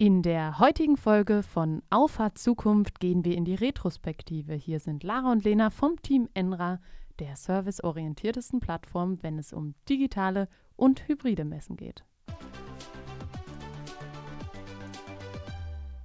In 0.00 0.22
der 0.22 0.58
heutigen 0.58 0.96
Folge 0.96 1.42
von 1.42 1.82
Auffahrt 1.90 2.38
Zukunft 2.38 3.00
gehen 3.00 3.22
wir 3.22 3.36
in 3.36 3.44
die 3.44 3.54
Retrospektive. 3.54 4.54
Hier 4.54 4.80
sind 4.80 5.04
Lara 5.04 5.30
und 5.30 5.44
Lena 5.44 5.68
vom 5.68 6.00
Team 6.00 6.26
Enra, 6.32 6.80
der 7.18 7.36
serviceorientiertesten 7.36 8.60
Plattform, 8.60 9.22
wenn 9.22 9.38
es 9.38 9.52
um 9.52 9.74
digitale 9.90 10.48
und 10.74 11.06
hybride 11.06 11.44
Messen 11.44 11.76
geht. 11.76 12.02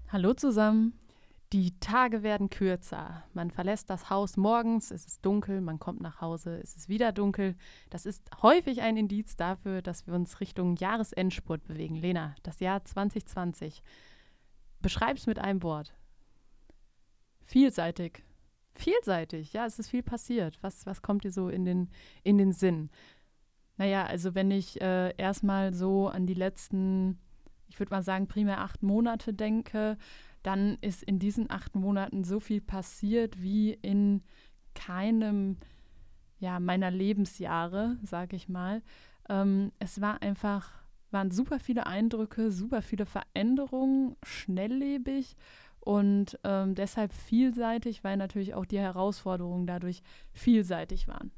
Hallo 0.10 0.34
zusammen. 0.34 1.00
Die 1.56 1.80
Tage 1.80 2.22
werden 2.22 2.50
kürzer. 2.50 3.24
Man 3.34 3.50
verlässt 3.50 3.90
das 3.90 4.10
Haus 4.10 4.36
morgens, 4.36 4.92
es 4.92 5.06
ist 5.06 5.26
dunkel, 5.26 5.62
man 5.62 5.80
kommt 5.80 6.02
nach 6.02 6.20
Hause, 6.20 6.60
es 6.62 6.76
ist 6.76 6.90
wieder 6.90 7.14
dunkel. 7.14 7.56
Das 7.90 8.06
ist 8.06 8.30
häufig 8.42 8.82
ein 8.82 8.98
Indiz 8.98 9.38
dafür, 9.38 9.82
dass 9.82 10.06
wir 10.06 10.16
uns 10.16 10.42
Richtung 10.42 10.76
Jahresendspurt 10.76 11.64
bewegen. 11.64 11.96
Lena, 11.96 12.36
das 12.44 12.60
Jahr 12.60 12.84
2020. 12.84 13.84
Beschreib's 14.82 15.28
mit 15.28 15.40
einem 15.40 15.64
Wort. 15.64 15.94
Vielseitig. 17.46 18.26
Vielseitig, 18.74 19.54
ja, 19.54 19.66
es 19.66 19.80
ist 19.80 19.88
viel 19.88 20.04
passiert. 20.04 20.58
Was, 20.62 20.86
was 20.86 21.02
kommt 21.02 21.24
dir 21.24 21.32
so 21.32 21.48
in 21.48 21.64
den, 21.64 21.90
in 22.24 22.38
den 22.38 22.52
Sinn? 22.52 22.90
Naja, 23.78 24.06
also 24.06 24.36
wenn 24.36 24.52
ich 24.52 24.82
äh, 24.82 25.16
erstmal 25.16 25.74
so 25.74 26.10
an 26.10 26.26
die 26.26 26.34
letzten, 26.34 27.18
ich 27.70 27.80
würde 27.80 27.92
mal 27.92 28.04
sagen, 28.04 28.28
primär 28.28 28.60
acht 28.60 28.84
Monate 28.84 29.34
denke, 29.34 29.98
dann 30.46 30.78
ist 30.82 31.04
in 31.04 31.20
diesen 31.20 31.50
acht 31.50 31.76
Monaten 31.76 32.24
so 32.24 32.40
viel 32.40 32.62
passiert 32.62 33.42
wie 33.42 33.74
in 33.74 34.22
keinem 34.76 35.58
ja, 36.40 36.60
meiner 36.60 36.92
Lebensjahre, 36.92 37.98
sage 38.04 38.36
ich 38.36 38.48
mal. 38.48 38.84
Ähm, 39.28 39.72
es 39.80 40.02
war 40.02 40.22
einfach, 40.22 40.72
waren 41.10 41.32
super 41.32 41.60
viele 41.60 41.88
Eindrücke, 41.88 42.52
super 42.52 42.82
viele 42.82 43.06
Veränderungen, 43.06 44.16
schnelllebig 44.24 45.36
und 45.80 46.40
ähm, 46.44 46.76
deshalb 46.76 47.14
vielseitig, 47.14 48.04
weil 48.04 48.18
natürlich 48.18 48.54
auch 48.54 48.66
die 48.66 48.80
Herausforderungen 48.80 49.66
dadurch 49.66 50.02
vielseitig 50.32 51.08
waren. 51.08 51.32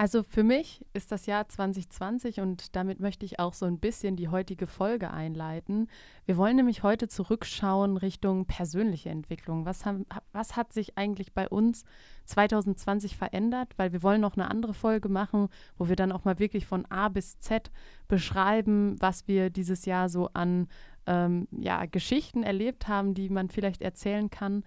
Also 0.00 0.22
für 0.22 0.44
mich 0.44 0.86
ist 0.92 1.10
das 1.10 1.26
Jahr 1.26 1.48
2020 1.48 2.38
und 2.38 2.76
damit 2.76 3.00
möchte 3.00 3.26
ich 3.26 3.40
auch 3.40 3.52
so 3.52 3.66
ein 3.66 3.80
bisschen 3.80 4.14
die 4.14 4.28
heutige 4.28 4.68
Folge 4.68 5.10
einleiten. 5.10 5.88
Wir 6.24 6.36
wollen 6.36 6.54
nämlich 6.54 6.84
heute 6.84 7.08
zurückschauen 7.08 7.96
Richtung 7.96 8.46
persönliche 8.46 9.08
Entwicklung. 9.08 9.66
Was, 9.66 9.84
haben, 9.84 10.06
was 10.30 10.54
hat 10.54 10.72
sich 10.72 10.96
eigentlich 10.96 11.34
bei 11.34 11.48
uns 11.48 11.84
2020 12.26 13.16
verändert? 13.16 13.72
Weil 13.76 13.92
wir 13.92 14.04
wollen 14.04 14.20
noch 14.20 14.36
eine 14.36 14.48
andere 14.48 14.72
Folge 14.72 15.08
machen, 15.08 15.48
wo 15.76 15.88
wir 15.88 15.96
dann 15.96 16.12
auch 16.12 16.24
mal 16.24 16.38
wirklich 16.38 16.64
von 16.64 16.86
A 16.86 17.08
bis 17.08 17.40
Z 17.40 17.72
beschreiben, 18.06 18.94
was 19.00 19.26
wir 19.26 19.50
dieses 19.50 19.84
Jahr 19.84 20.08
so 20.08 20.30
an 20.32 20.68
ähm, 21.06 21.48
ja, 21.50 21.86
Geschichten 21.86 22.44
erlebt 22.44 22.86
haben, 22.86 23.14
die 23.14 23.30
man 23.30 23.48
vielleicht 23.48 23.82
erzählen 23.82 24.30
kann. 24.30 24.62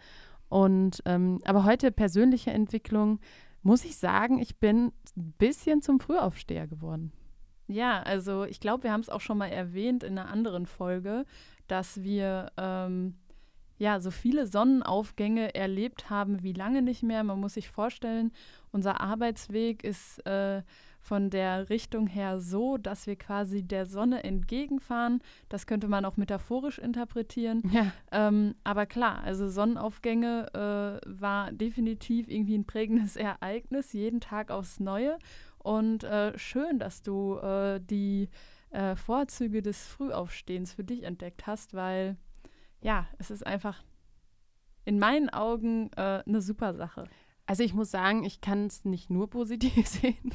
Und 0.49 1.01
ähm, 1.05 1.39
aber 1.45 1.63
heute 1.63 1.93
persönliche 1.93 2.51
Entwicklung 2.51 3.21
muss 3.63 3.85
ich 3.85 3.97
sagen, 3.97 4.39
ich 4.39 4.57
bin 4.57 4.91
ein 5.15 5.33
bisschen 5.37 5.81
zum 5.81 5.99
Frühaufsteher 5.99 6.67
geworden. 6.67 7.11
Ja, 7.67 8.01
also 8.01 8.43
ich 8.43 8.59
glaube, 8.59 8.83
wir 8.83 8.91
haben 8.91 9.01
es 9.01 9.09
auch 9.09 9.21
schon 9.21 9.37
mal 9.37 9.47
erwähnt 9.47 10.03
in 10.03 10.17
einer 10.17 10.29
anderen 10.29 10.65
Folge, 10.65 11.25
dass 11.67 12.03
wir 12.03 12.51
ähm, 12.57 13.15
ja 13.77 13.99
so 13.99 14.11
viele 14.11 14.45
Sonnenaufgänge 14.45 15.55
erlebt 15.55 16.09
haben 16.09 16.43
wie 16.43 16.53
lange 16.53 16.81
nicht 16.81 17.01
mehr. 17.01 17.23
Man 17.23 17.39
muss 17.39 17.53
sich 17.53 17.69
vorstellen, 17.69 18.31
unser 18.71 18.99
Arbeitsweg 18.99 19.83
ist 19.83 20.25
äh, 20.25 20.63
von 21.01 21.29
der 21.29 21.69
Richtung 21.69 22.07
her 22.07 22.39
so, 22.39 22.77
dass 22.77 23.07
wir 23.07 23.15
quasi 23.15 23.63
der 23.63 23.85
Sonne 23.85 24.23
entgegenfahren. 24.23 25.21
Das 25.49 25.65
könnte 25.65 25.87
man 25.87 26.05
auch 26.05 26.15
metaphorisch 26.15 26.77
interpretieren. 26.77 27.63
Ja. 27.71 27.91
Ähm, 28.11 28.55
aber 28.63 28.85
klar, 28.85 29.23
also 29.23 29.49
Sonnenaufgänge 29.49 30.47
äh, 30.53 31.09
war 31.09 31.51
definitiv 31.51 32.27
irgendwie 32.27 32.57
ein 32.57 32.65
prägendes 32.65 33.15
Ereignis, 33.17 33.93
jeden 33.93 34.21
Tag 34.21 34.51
aufs 34.51 34.79
Neue. 34.79 35.17
Und 35.57 36.03
äh, 36.03 36.37
schön, 36.37 36.79
dass 36.79 37.01
du 37.01 37.37
äh, 37.37 37.79
die 37.79 38.29
äh, 38.71 38.95
Vorzüge 38.95 39.61
des 39.61 39.87
Frühaufstehens 39.87 40.73
für 40.73 40.83
dich 40.83 41.03
entdeckt 41.03 41.47
hast, 41.47 41.73
weil 41.73 42.17
ja, 42.81 43.07
es 43.19 43.31
ist 43.31 43.45
einfach 43.45 43.83
in 44.85 44.99
meinen 44.99 45.29
Augen 45.29 45.91
äh, 45.93 46.23
eine 46.25 46.41
super 46.41 46.73
Sache. 46.73 47.05
Also 47.51 47.63
ich 47.63 47.73
muss 47.73 47.91
sagen, 47.91 48.23
ich 48.23 48.39
kann 48.39 48.67
es 48.67 48.85
nicht 48.85 49.09
nur 49.09 49.29
positiv 49.29 49.85
sehen. 49.85 50.31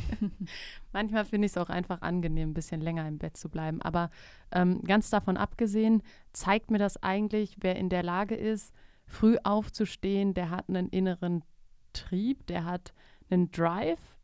Manchmal 0.93 1.25
finde 1.25 1.47
ich 1.47 1.53
es 1.53 1.57
auch 1.57 1.71
einfach 1.71 2.03
angenehm, 2.03 2.51
ein 2.51 2.53
bisschen 2.53 2.83
länger 2.83 3.09
im 3.09 3.17
Bett 3.17 3.39
zu 3.39 3.49
bleiben. 3.49 3.81
Aber 3.81 4.11
ähm, 4.53 4.83
ganz 4.85 5.09
davon 5.09 5.39
abgesehen, 5.39 6.03
zeigt 6.35 6.71
mir 6.71 6.77
das 6.77 7.03
eigentlich, 7.03 7.57
wer 7.63 7.77
in 7.77 7.89
der 7.89 8.03
Lage 8.03 8.35
ist, 8.35 8.75
früh 9.07 9.39
aufzustehen, 9.45 10.35
der 10.35 10.51
hat 10.51 10.69
einen 10.69 10.91
inneren 10.91 11.43
Trieb, 11.95 12.47
der 12.49 12.67
hat 12.67 12.93
einen 13.31 13.51
Drive 13.51 14.19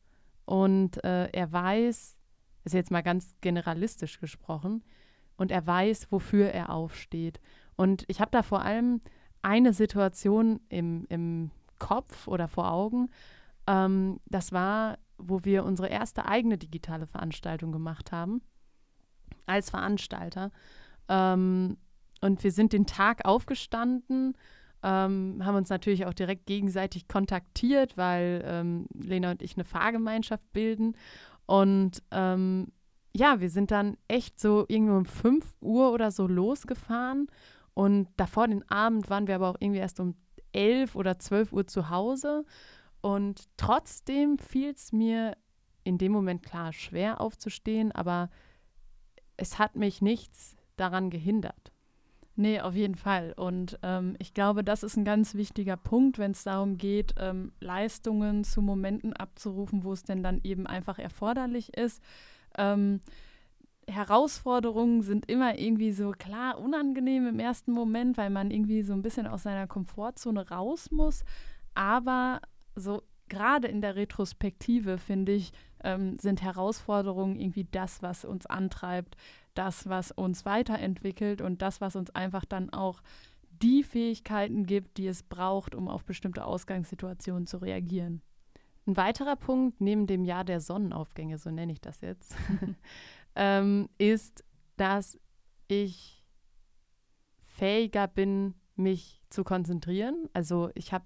und 0.45 1.03
äh, 1.03 1.31
er 1.33 1.51
weiß, 1.51 2.19
ist 2.65 2.75
jetzt 2.75 2.91
mal 2.91 3.03
ganz 3.03 3.35
generalistisch 3.41 4.21
gesprochen, 4.21 4.85
und 5.39 5.51
er 5.51 5.67
weiß, 5.67 6.09
wofür 6.13 6.51
er 6.51 6.69
aufsteht. 6.69 7.41
Und 7.75 8.05
ich 8.09 8.21
habe 8.21 8.33
da 8.33 8.43
vor 8.43 8.61
allem 8.61 9.01
eine 9.41 9.73
Situation 9.73 10.61
im, 10.69 11.07
im 11.09 11.51
Kopf 11.83 12.29
oder 12.29 12.47
vor 12.47 12.71
Augen. 12.71 13.11
Ähm, 13.67 14.21
das 14.27 14.53
war, 14.53 14.99
wo 15.19 15.41
wir 15.43 15.65
unsere 15.65 15.89
erste 15.89 16.27
eigene 16.27 16.57
digitale 16.57 17.07
Veranstaltung 17.07 17.73
gemacht 17.73 18.13
haben, 18.13 18.41
als 19.47 19.71
Veranstalter. 19.71 20.53
Ähm, 21.09 21.77
und 22.21 22.45
wir 22.45 22.53
sind 22.53 22.73
den 22.73 22.87
Tag 22.87 23.25
aufgestanden, 23.25 24.35
ähm, 24.85 25.43
haben 25.45 25.57
uns 25.57 25.71
natürlich 25.71 26.07
auch 26.07 26.15
direkt 26.15 26.47
gegenseitig 26.47 27.09
kontaktiert, 27.09 27.97
weil 27.97 28.45
ähm, 28.47 28.87
Lena 28.95 29.33
und 29.33 29.43
ich 29.43 29.57
eine 29.57 29.65
Fahrgemeinschaft 29.65 30.53
bilden. 30.53 30.97
Und 31.47 32.01
ähm, 32.13 32.69
ja, 33.15 33.41
wir 33.41 33.51
sind 33.51 33.73
dann 33.73 33.97
echt 34.07 34.39
so 34.39 34.65
irgendwo 34.69 34.97
um 34.97 35.05
5 35.05 35.45
Uhr 35.61 35.93
oder 35.93 36.13
so 36.13 36.29
losgefahren. 36.29 37.27
Und 37.75 38.09
davor 38.17 38.47
den 38.47 38.69
Abend 38.71 39.11
waren 39.11 39.27
wir 39.27 39.35
aber 39.35 39.49
auch 39.49 39.57
irgendwie 39.59 39.81
erst 39.81 39.99
um 39.99 40.15
elf 40.53 40.95
oder 40.95 41.19
zwölf 41.19 41.53
Uhr 41.53 41.67
zu 41.67 41.91
Hause. 41.91 42.45
Und 43.01 43.49
trotzdem 43.57 44.39
fiel 44.39 44.71
es 44.71 44.93
mir 44.93 45.37
in 45.85 45.99
dem 45.99 46.13
Moment 46.13 46.43
klar 46.43 46.73
schwer 46.73 47.21
aufzustehen, 47.21 47.93
aber 47.93 48.31
es 49.37 49.59
hat 49.59 49.77
mich 49.77 50.01
nichts 50.01 50.57
daran 50.77 51.11
gehindert. 51.11 51.73
Nee, 52.35 52.61
auf 52.61 52.75
jeden 52.75 52.95
Fall. 52.95 53.35
Und 53.37 53.79
ähm, 53.83 54.17
ich 54.19 54.33
glaube, 54.33 54.65
das 54.65 54.83
ist 54.83 54.97
ein 54.97 55.05
ganz 55.05 55.35
wichtiger 55.35 55.77
Punkt, 55.77 56.19
wenn 56.19 56.31
es 56.31 56.45
darum 56.45 56.79
geht, 56.79 57.15
ähm, 57.19 57.53
Leistungen 57.61 58.43
zu 58.45 58.63
Momenten 58.63 59.13
abzurufen, 59.13 59.85
wo 59.85 59.93
es 59.93 60.03
denn 60.05 60.23
dann 60.23 60.41
eben 60.43 60.67
einfach 60.67 60.99
erforderlich 60.99 61.77
ist. 61.77 62.03
Ähm, 62.57 63.01
Herausforderungen 63.93 65.03
sind 65.03 65.31
immer 65.31 65.59
irgendwie 65.59 65.93
so 65.93 66.11
klar 66.11 66.59
unangenehm 66.59 67.27
im 67.27 67.39
ersten 67.39 67.73
Moment, 67.73 68.17
weil 68.17 68.31
man 68.31 68.51
irgendwie 68.51 68.83
so 68.83 68.93
ein 68.93 69.03
bisschen 69.03 69.27
aus 69.27 69.45
seiner 69.45 69.67
Komfortzone 69.67 70.49
raus 70.49 70.91
muss. 70.91 71.25
Aber 71.75 72.41
so 72.75 73.03
gerade 73.29 73.69
in 73.69 73.81
der 73.81 73.97
Retrospektive, 73.97 74.99
finde 74.99 75.33
ich, 75.33 75.53
ähm, 75.83 76.19
sind 76.19 76.43
Herausforderungen 76.43 77.39
irgendwie 77.39 77.67
das, 77.71 78.03
was 78.03 78.25
uns 78.25 78.47
antreibt, 78.47 79.17
das, 79.55 79.89
was 79.89 80.13
uns 80.13 80.45
weiterentwickelt 80.45 81.41
und 81.41 81.63
das, 81.63 81.81
was 81.81 81.97
uns 81.97 82.11
einfach 82.11 82.45
dann 82.45 82.71
auch 82.71 83.03
die 83.63 83.85
Fähigkeiten 83.85 84.67
gibt, 84.67 84.99
die 84.99 85.07
es 85.07 85.23
braucht, 85.23 85.75
um 85.75 85.89
auf 85.89 86.05
bestimmte 86.05 86.45
Ausgangssituationen 86.45 87.47
zu 87.47 87.59
reagieren. 87.59 88.23
Ein 88.87 88.97
weiterer 88.97 89.37
Punkt 89.37 89.81
neben 89.81 90.07
dem 90.07 90.25
Jahr 90.25 90.45
der 90.45 90.61
Sonnenaufgänge, 90.61 91.39
so 91.39 91.51
nenne 91.51 91.73
ich 91.73 91.81
das 91.81 92.01
jetzt, 92.01 92.35
ähm, 93.35 93.89
ist, 93.99 94.45
dass 94.77 95.19
ich 95.69 96.25
fähiger 97.45 98.09
bin, 98.09 98.55
mich 98.77 99.23
zu 99.29 99.45
konzentrieren. 99.45 100.29
Also 100.33 100.71
ich 100.75 100.93
habe 100.93 101.05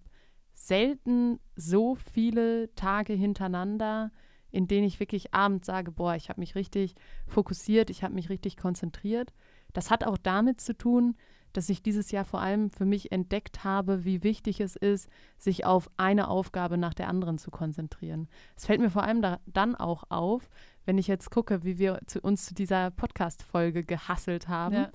selten 0.54 1.38
so 1.54 1.94
viele 1.94 2.74
Tage 2.74 3.12
hintereinander, 3.12 4.10
in 4.50 4.66
denen 4.66 4.86
ich 4.86 5.00
wirklich 5.00 5.34
abends 5.34 5.66
sage, 5.66 5.90
boah, 5.92 6.14
ich 6.14 6.28
habe 6.28 6.40
mich 6.40 6.54
richtig 6.54 6.94
fokussiert, 7.26 7.90
ich 7.90 8.02
habe 8.02 8.14
mich 8.14 8.30
richtig 8.30 8.56
konzentriert. 8.56 9.32
Das 9.72 9.90
hat 9.90 10.04
auch 10.04 10.16
damit 10.16 10.60
zu 10.60 10.76
tun, 10.76 11.16
dass 11.56 11.68
ich 11.68 11.82
dieses 11.82 12.10
Jahr 12.10 12.24
vor 12.24 12.40
allem 12.40 12.70
für 12.70 12.84
mich 12.84 13.12
entdeckt 13.12 13.64
habe, 13.64 14.04
wie 14.04 14.22
wichtig 14.22 14.60
es 14.60 14.76
ist, 14.76 15.08
sich 15.38 15.64
auf 15.64 15.90
eine 15.96 16.28
Aufgabe 16.28 16.76
nach 16.76 16.94
der 16.94 17.08
anderen 17.08 17.38
zu 17.38 17.50
konzentrieren. 17.50 18.28
Es 18.56 18.66
fällt 18.66 18.80
mir 18.80 18.90
vor 18.90 19.02
allem 19.02 19.22
da, 19.22 19.40
dann 19.46 19.74
auch 19.74 20.04
auf, 20.10 20.50
wenn 20.84 20.98
ich 20.98 21.06
jetzt 21.06 21.30
gucke, 21.30 21.64
wie 21.64 21.78
wir 21.78 22.00
zu, 22.06 22.20
uns 22.20 22.46
zu 22.46 22.54
dieser 22.54 22.90
Podcast-Folge 22.90 23.84
gehasselt 23.84 24.48
haben. 24.48 24.74
Ja. 24.74 24.90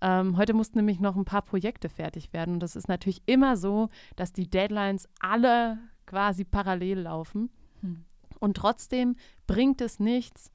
Ähm, 0.00 0.36
heute 0.36 0.54
mussten 0.54 0.78
nämlich 0.78 1.00
noch 1.00 1.16
ein 1.16 1.24
paar 1.24 1.42
Projekte 1.42 1.88
fertig 1.88 2.32
werden. 2.32 2.54
Und 2.54 2.60
das 2.60 2.76
ist 2.76 2.88
natürlich 2.88 3.22
immer 3.26 3.56
so, 3.56 3.88
dass 4.16 4.32
die 4.32 4.48
Deadlines 4.48 5.08
alle 5.20 5.78
quasi 6.06 6.44
parallel 6.44 7.00
laufen. 7.00 7.50
Hm. 7.80 8.04
Und 8.38 8.56
trotzdem 8.56 9.16
bringt 9.46 9.80
es 9.80 9.98
nichts, 9.98 10.52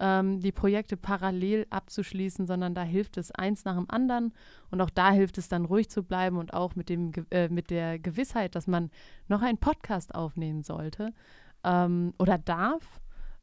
ähm, 0.00 0.40
die 0.40 0.50
Projekte 0.50 0.96
parallel 0.96 1.66
abzuschließen, 1.70 2.46
sondern 2.46 2.74
da 2.74 2.82
hilft 2.82 3.18
es 3.18 3.30
eins 3.30 3.64
nach 3.64 3.76
dem 3.76 3.88
anderen. 3.88 4.32
Und 4.70 4.80
auch 4.80 4.90
da 4.90 5.12
hilft 5.12 5.38
es 5.38 5.48
dann 5.48 5.66
ruhig 5.66 5.90
zu 5.90 6.02
bleiben 6.02 6.38
und 6.38 6.54
auch 6.54 6.74
mit, 6.74 6.88
dem, 6.88 7.12
äh, 7.30 7.48
mit 7.48 7.70
der 7.70 7.98
Gewissheit, 7.98 8.54
dass 8.54 8.66
man 8.66 8.90
noch 9.28 9.42
einen 9.42 9.58
Podcast 9.58 10.14
aufnehmen 10.14 10.62
sollte 10.62 11.12
ähm, 11.62 12.14
oder 12.18 12.38
darf, 12.38 13.00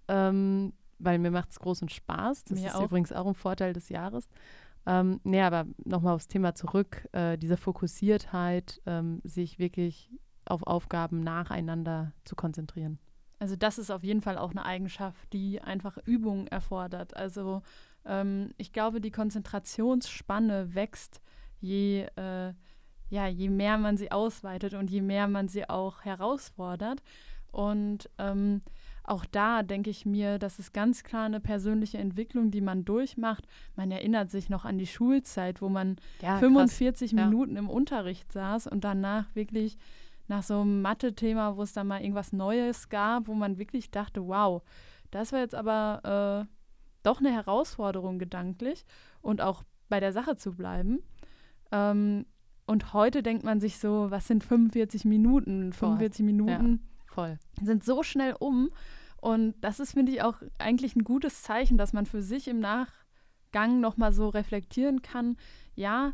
ähm, 0.08 0.74
weil 1.00 1.20
mir 1.20 1.32
macht 1.32 1.52
es 1.52 1.60
großen 1.60 1.90
Spaß. 1.90 2.46
Das 2.46 2.60
Mir 2.60 2.70
ist 2.70 2.76
auch. 2.76 2.86
übrigens 2.86 3.14
auch 3.14 3.28
ein 3.28 3.36
Vorteil 3.36 3.74
des 3.74 3.90
Jahres. 3.90 4.28
Ähm, 4.88 5.20
nee, 5.24 5.42
aber 5.42 5.66
nochmal 5.86 6.16
aufs 6.16 6.28
Thema 6.28 6.56
zurück, 6.56 7.08
äh, 7.12 7.38
diese 7.38 7.58
Fokussiertheit, 7.58 8.82
ähm, 8.86 9.22
sich 9.24 9.60
wirklich 9.60 10.10
auf 10.46 10.64
Aufgaben 10.64 11.20
nacheinander 11.20 12.14
zu 12.24 12.36
konzentrieren. 12.36 12.98
Also 13.40 13.56
das 13.56 13.78
ist 13.78 13.92
auf 13.92 14.04
jeden 14.04 14.22
Fall 14.22 14.38
auch 14.38 14.52
eine 14.52 14.66
Eigenschaft, 14.66 15.32
die 15.34 15.62
einfach 15.62 15.98
Übung 16.06 16.48
erfordert. 16.48 17.16
Also 17.16 17.62
ähm, 18.06 18.52
ich 18.58 18.74
glaube, 18.74 19.02
die 19.02 19.12
Konzentrationsspanne 19.12 20.74
wächst, 20.74 21.22
je, 21.60 22.08
äh, 22.16 22.54
ja, 23.10 23.28
je 23.28 23.50
mehr 23.50 23.78
man 23.78 23.98
sie 23.98 24.12
ausweitet 24.12 24.74
und 24.74 24.90
je 24.90 25.02
mehr 25.02 25.28
man 25.28 25.48
sie 25.48 25.70
auch 25.70 26.04
herausfordert. 26.04 27.04
Und 27.52 28.10
ähm, 28.18 28.62
auch 29.04 29.26
da 29.26 29.64
denke 29.64 29.90
ich 29.90 30.06
mir, 30.06 30.38
das 30.38 30.60
ist 30.60 30.74
ganz 30.74 31.04
klar 31.04 31.26
eine 31.26 31.40
persönliche 31.40 31.98
Entwicklung, 31.98 32.52
die 32.52 32.60
man 32.60 32.84
durchmacht. 32.84 33.48
Man 33.76 33.90
erinnert 33.90 34.30
sich 34.30 34.50
noch 34.50 34.66
an 34.66 34.78
die 34.78 34.88
Schulzeit, 34.88 35.62
wo 35.62 35.70
man 35.70 35.96
Ja, 36.22 36.38
45 36.40 37.14
ja. 37.14 37.26
Minuten 37.26 37.56
im 37.56 37.70
Unterricht 37.70 38.32
saß 38.34 38.68
und 38.68 38.84
danach 38.84 39.34
wirklich 39.34 39.78
nach 40.28 40.44
so 40.44 40.62
einem 40.62 40.82
Mathe-Thema, 40.82 41.58
wo 41.58 41.64
es 41.64 41.74
dann 41.74 41.88
mal 41.88 42.02
irgendwas 42.02 42.34
Neues 42.34 42.90
gab, 42.90 43.28
wo 43.28 43.34
man 43.34 43.58
wirklich 43.58 43.92
dachte, 43.92 44.28
wow, 44.28 44.62
das 45.12 45.32
war 45.32 45.40
jetzt 45.40 45.56
aber 45.56 46.46
äh, 46.48 46.54
doch 47.04 47.20
eine 47.20 47.32
Herausforderung 47.32 48.20
gedanklich 48.20 48.86
und 49.22 49.42
auch 49.42 49.64
bei 49.90 50.00
der 50.00 50.12
Sache 50.12 50.36
zu 50.36 50.54
bleiben. 50.56 51.00
Ähm, 51.72 52.26
und 52.66 52.94
heute 52.94 53.24
denkt 53.24 53.44
man 53.44 53.62
sich 53.62 53.80
so, 53.80 54.12
was 54.12 54.28
sind 54.28 54.44
45 54.44 55.06
Minuten? 55.06 55.72
45 55.72 56.26
Minuten 56.26 56.86
Voll. 57.06 57.40
sind 57.62 57.84
so 57.84 58.04
schnell 58.04 58.36
um. 58.38 58.70
Und 59.22 59.56
das 59.62 59.80
ist, 59.80 59.94
finde 59.94 60.12
ich, 60.12 60.22
auch 60.22 60.42
eigentlich 60.60 60.96
ein 60.96 61.04
gutes 61.04 61.42
Zeichen, 61.42 61.78
dass 61.78 61.94
man 61.94 62.06
für 62.06 62.22
sich 62.22 62.48
im 62.50 62.60
Nachgang 62.60 63.80
nochmal 63.80 64.12
so 64.12 64.28
reflektieren 64.28 65.02
kann, 65.02 65.38
ja, 65.76 66.12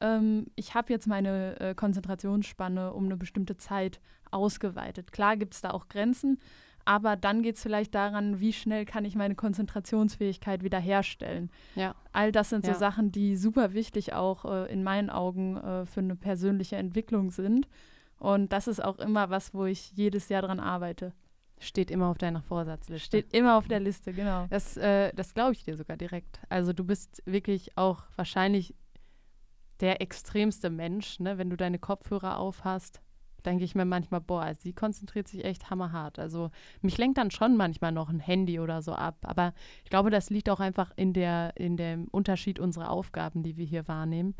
ähm, 0.00 0.46
ich 0.54 0.74
habe 0.74 0.92
jetzt 0.92 1.06
meine 1.06 1.58
äh, 1.60 1.74
Konzentrationsspanne 1.74 2.92
um 2.92 3.04
eine 3.06 3.16
bestimmte 3.16 3.56
Zeit 3.56 4.00
ausgeweitet. 4.30 5.12
Klar 5.12 5.36
gibt 5.36 5.54
es 5.54 5.60
da 5.60 5.70
auch 5.70 5.88
Grenzen, 5.88 6.38
aber 6.84 7.16
dann 7.16 7.42
geht 7.42 7.56
es 7.56 7.62
vielleicht 7.62 7.94
daran, 7.94 8.40
wie 8.40 8.52
schnell 8.52 8.84
kann 8.84 9.04
ich 9.04 9.16
meine 9.16 9.34
Konzentrationsfähigkeit 9.34 10.62
wiederherstellen. 10.62 11.50
Ja. 11.74 11.94
All 12.12 12.32
das 12.32 12.50
sind 12.50 12.66
Ja. 12.66 12.74
so 12.74 12.78
Sachen, 12.78 13.12
die 13.12 13.36
super 13.36 13.72
wichtig 13.74 14.12
auch 14.12 14.44
äh, 14.44 14.72
in 14.72 14.82
meinen 14.82 15.10
Augen 15.10 15.56
äh, 15.56 15.86
für 15.86 16.00
eine 16.00 16.16
persönliche 16.16 16.76
Entwicklung 16.76 17.30
sind. 17.30 17.68
Und 18.18 18.52
das 18.52 18.66
ist 18.66 18.82
auch 18.82 18.98
immer 18.98 19.30
was, 19.30 19.52
wo 19.52 19.66
ich 19.66 19.92
jedes 19.92 20.28
Jahr 20.28 20.42
dran 20.42 20.60
arbeite. 20.60 21.12
Steht 21.58 21.90
immer 21.90 22.06
auf 22.08 22.18
deiner 22.18 22.42
Vorsatzliste. 22.42 23.06
Steht 23.06 23.32
immer 23.34 23.56
auf 23.56 23.66
der 23.66 23.80
Liste, 23.80 24.12
genau. 24.12 24.46
Das, 24.50 24.76
äh, 24.76 25.10
das 25.14 25.34
glaube 25.34 25.52
ich 25.52 25.64
dir 25.64 25.76
sogar 25.76 25.96
direkt. 25.96 26.40
Also 26.50 26.72
du 26.72 26.84
bist 26.84 27.22
wirklich 27.24 27.76
auch 27.76 28.04
wahrscheinlich 28.14 28.74
der 29.80 30.00
extremste 30.00 30.70
Mensch, 30.70 31.20
ne? 31.20 31.38
Wenn 31.38 31.50
du 31.50 31.56
deine 31.56 31.78
Kopfhörer 31.78 32.38
aufhast, 32.38 33.00
denke 33.44 33.64
ich 33.64 33.74
mir 33.74 33.84
manchmal, 33.84 34.20
boah, 34.20 34.52
sie 34.54 34.72
konzentriert 34.72 35.28
sich 35.28 35.44
echt 35.44 35.70
hammerhart. 35.70 36.18
Also 36.18 36.50
mich 36.82 36.98
lenkt 36.98 37.18
dann 37.18 37.30
schon 37.30 37.56
manchmal 37.56 37.92
noch 37.92 38.08
ein 38.08 38.18
Handy 38.18 38.58
oder 38.58 38.82
so 38.82 38.92
ab. 38.92 39.18
Aber 39.22 39.54
ich 39.84 39.90
glaube, 39.90 40.10
das 40.10 40.30
liegt 40.30 40.50
auch 40.50 40.60
einfach 40.60 40.90
in, 40.96 41.12
der, 41.12 41.52
in 41.56 41.76
dem 41.76 42.08
Unterschied 42.08 42.58
unserer 42.58 42.90
Aufgaben, 42.90 43.42
die 43.42 43.56
wir 43.56 43.64
hier 43.64 43.86
wahrnehmen. 43.86 44.34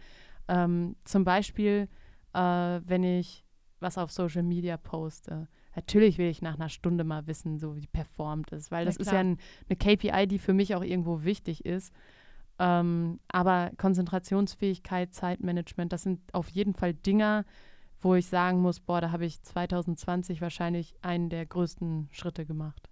Ähm, 0.48 0.96
zum 1.04 1.24
Beispiel, 1.24 1.88
äh, 2.34 2.40
wenn 2.84 3.04
ich 3.04 3.46
was 3.80 3.98
auf 3.98 4.10
Social 4.10 4.42
Media 4.42 4.76
poste. 4.76 5.48
Natürlich 5.74 6.18
will 6.18 6.28
ich 6.28 6.40
nach 6.40 6.54
einer 6.54 6.70
Stunde 6.70 7.04
mal 7.04 7.26
wissen, 7.26 7.58
so 7.58 7.76
wie 7.76 7.86
performt 7.86 8.52
ist, 8.52 8.70
weil 8.70 8.86
das 8.86 8.96
ist 8.96 9.10
klar. 9.10 9.22
ja 9.22 9.30
ein, 9.30 9.38
eine 9.68 9.76
KPI, 9.76 10.26
die 10.26 10.38
für 10.38 10.54
mich 10.54 10.74
auch 10.74 10.82
irgendwo 10.82 11.24
wichtig 11.24 11.66
ist. 11.66 11.92
Ähm, 12.58 13.20
aber 13.28 13.70
Konzentrationsfähigkeit, 13.76 15.12
Zeitmanagement, 15.12 15.92
das 15.92 16.02
sind 16.02 16.20
auf 16.32 16.48
jeden 16.48 16.74
Fall 16.74 16.94
Dinger, 16.94 17.44
wo 18.00 18.14
ich 18.14 18.26
sagen 18.26 18.60
muss, 18.60 18.80
boah, 18.80 19.00
da 19.00 19.10
habe 19.10 19.26
ich 19.26 19.42
2020 19.42 20.40
wahrscheinlich 20.40 20.94
einen 21.02 21.28
der 21.28 21.44
größten 21.46 22.08
Schritte 22.12 22.46
gemacht. 22.46 22.88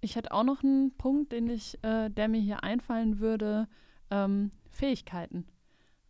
Ich 0.00 0.14
hätte 0.16 0.32
auch 0.32 0.44
noch 0.44 0.62
einen 0.62 0.96
Punkt, 0.96 1.32
den 1.32 1.48
ich, 1.48 1.82
äh, 1.82 2.10
der 2.10 2.28
mir 2.28 2.40
hier 2.40 2.62
einfallen 2.62 3.18
würde, 3.18 3.66
ähm, 4.10 4.50
Fähigkeiten. 4.70 5.46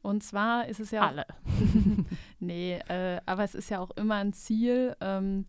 Und 0.02 0.22
zwar 0.22 0.66
ist 0.68 0.80
es 0.80 0.90
ja 0.90 1.06
Alle. 1.06 1.26
nee, 2.40 2.78
äh, 2.88 3.20
aber 3.26 3.44
es 3.44 3.54
ist 3.54 3.70
ja 3.70 3.80
auch 3.80 3.90
immer 3.92 4.16
ein 4.16 4.32
Ziel, 4.32 4.96
ähm, 5.00 5.46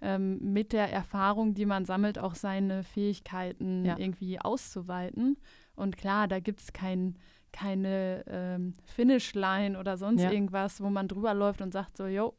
ähm, 0.00 0.52
mit 0.52 0.72
der 0.72 0.92
Erfahrung, 0.92 1.54
die 1.54 1.66
man 1.66 1.84
sammelt, 1.84 2.18
auch 2.18 2.34
seine 2.34 2.82
Fähigkeiten 2.82 3.84
Ja. 3.84 3.96
irgendwie 3.98 4.40
auszuweiten. 4.40 5.36
Und 5.74 5.96
klar, 5.96 6.28
da 6.28 6.40
gibt 6.40 6.60
es 6.60 6.72
kein, 6.72 7.16
keine 7.52 8.24
ähm, 8.26 8.74
Finishline 8.84 9.78
oder 9.78 9.96
sonst 9.96 10.22
Ja. 10.22 10.30
irgendwas, 10.30 10.80
wo 10.80 10.90
man 10.90 11.08
drüber 11.08 11.34
läuft 11.34 11.60
und 11.62 11.72
sagt 11.72 11.96
so, 11.96 12.06
jo, 12.06 12.34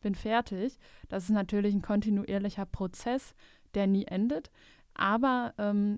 bin 0.00 0.14
fertig. 0.14 0.78
Das 1.08 1.24
ist 1.24 1.30
natürlich 1.30 1.74
ein 1.74 1.82
kontinuierlicher 1.82 2.66
Prozess, 2.66 3.34
der 3.74 3.86
nie 3.86 4.04
endet. 4.06 4.50
Aber 4.94 5.54
ähm, 5.58 5.96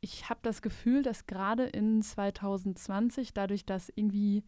ich 0.00 0.28
habe 0.28 0.40
das 0.42 0.62
Gefühl, 0.62 1.02
dass 1.02 1.26
gerade 1.26 1.64
in 1.64 2.02
2020, 2.02 3.34
dadurch, 3.34 3.64
dass 3.64 3.90
irgendwie 3.94 4.44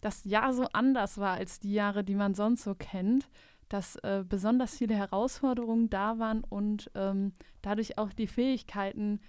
das 0.00 0.24
Jahr 0.24 0.52
so 0.52 0.66
anders 0.72 1.18
war 1.18 1.34
als 1.34 1.60
die 1.60 1.72
Jahre, 1.72 2.04
die 2.04 2.14
man 2.14 2.34
sonst 2.34 2.64
so 2.64 2.74
kennt, 2.74 3.28
dass 3.70 3.96
äh, 3.96 4.24
besonders 4.28 4.76
viele 4.76 4.94
Herausforderungen 4.94 5.88
da 5.88 6.18
waren 6.18 6.44
und 6.44 6.90
ähm, 6.94 7.32
dadurch 7.62 7.96
auch 7.96 8.12
die 8.12 8.26
Fähigkeiten 8.26 9.20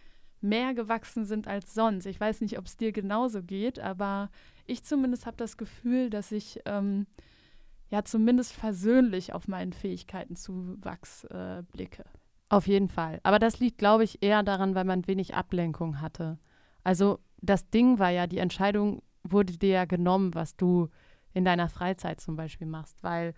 mehr 0.45 0.73
gewachsen 0.73 1.25
sind 1.25 1.47
als 1.47 1.73
sonst. 1.73 2.05
Ich 2.05 2.19
weiß 2.19 2.41
nicht, 2.41 2.57
ob 2.57 2.65
es 2.65 2.77
dir 2.77 2.91
genauso 2.91 3.43
geht, 3.43 3.79
aber 3.79 4.29
ich 4.65 4.83
zumindest 4.83 5.25
habe 5.25 5.37
das 5.37 5.57
Gefühl, 5.57 6.09
dass 6.09 6.31
ich 6.31 6.61
ähm, 6.65 7.07
ja 7.89 8.03
zumindest 8.03 8.53
versöhnlich 8.53 9.33
auf 9.33 9.47
meinen 9.47 9.73
Fähigkeitenzuwachs 9.73 11.25
äh, 11.25 11.63
blicke. 11.71 12.05
Auf 12.49 12.67
jeden 12.67 12.89
Fall. 12.89 13.19
Aber 13.23 13.39
das 13.39 13.59
liegt, 13.59 13.79
glaube 13.79 14.03
ich, 14.03 14.21
eher 14.21 14.43
daran, 14.43 14.75
weil 14.75 14.85
man 14.85 15.07
wenig 15.07 15.35
Ablenkung 15.35 15.99
hatte. 15.99 16.37
Also 16.83 17.19
das 17.41 17.69
Ding 17.69 17.99
war 17.99 18.11
ja, 18.11 18.27
die 18.27 18.37
Entscheidung 18.37 19.01
wurde 19.23 19.57
dir 19.57 19.69
ja 19.69 19.85
genommen, 19.85 20.35
was 20.35 20.55
du 20.55 20.89
in 21.33 21.43
deiner 21.43 21.69
Freizeit 21.69 22.21
zum 22.21 22.35
Beispiel 22.35 22.67
machst, 22.67 23.03
weil 23.03 23.33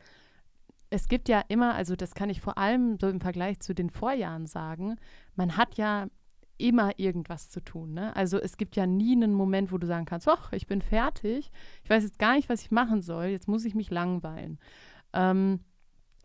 es 0.89 1.07
gibt 1.07 1.29
ja 1.29 1.41
immer, 1.47 1.73
also 1.73 1.95
das 1.95 2.13
kann 2.13 2.29
ich 2.29 2.41
vor 2.41 2.57
allem 2.57 2.97
so 2.99 3.09
im 3.09 3.19
Vergleich 3.19 3.59
zu 3.59 3.73
den 3.73 3.89
Vorjahren 3.89 4.45
sagen, 4.45 4.97
man 5.35 5.57
hat 5.57 5.75
ja 5.75 6.07
immer 6.57 6.97
irgendwas 6.97 7.49
zu 7.49 7.61
tun. 7.61 7.93
Ne? 7.93 8.15
Also 8.15 8.39
es 8.39 8.57
gibt 8.57 8.75
ja 8.75 8.85
nie 8.85 9.13
einen 9.13 9.33
Moment, 9.33 9.71
wo 9.71 9.77
du 9.77 9.87
sagen 9.87 10.05
kannst, 10.05 10.27
ach, 10.27 10.51
ich 10.53 10.67
bin 10.67 10.81
fertig, 10.81 11.51
ich 11.83 11.89
weiß 11.89 12.03
jetzt 12.03 12.19
gar 12.19 12.35
nicht, 12.35 12.49
was 12.49 12.61
ich 12.61 12.71
machen 12.71 13.01
soll, 13.01 13.25
jetzt 13.25 13.47
muss 13.47 13.65
ich 13.65 13.75
mich 13.75 13.91
langweilen. 13.91 14.59
Ähm, 15.13 15.59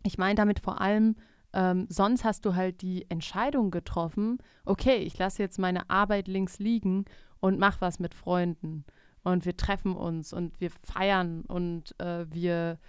ich 0.03 0.17
meine 0.17 0.35
damit 0.35 0.59
vor 0.59 0.81
allem, 0.81 1.15
ähm, 1.53 1.85
sonst 1.89 2.23
hast 2.23 2.45
du 2.45 2.55
halt 2.55 2.81
die 2.81 3.09
Entscheidung 3.09 3.71
getroffen, 3.71 4.39
okay, 4.65 4.97
ich 4.97 5.17
lasse 5.17 5.41
jetzt 5.41 5.59
meine 5.59 5.89
Arbeit 5.89 6.27
links 6.27 6.59
liegen 6.59 7.05
und 7.39 7.59
mach 7.59 7.79
was 7.79 7.99
mit 7.99 8.13
Freunden. 8.13 8.85
Und 9.23 9.45
wir 9.45 9.55
treffen 9.55 9.95
uns 9.95 10.33
und 10.33 10.59
wir 10.59 10.69
feiern 10.83 11.43
und 11.47 11.97
äh, 11.99 12.25
wir 12.29 12.79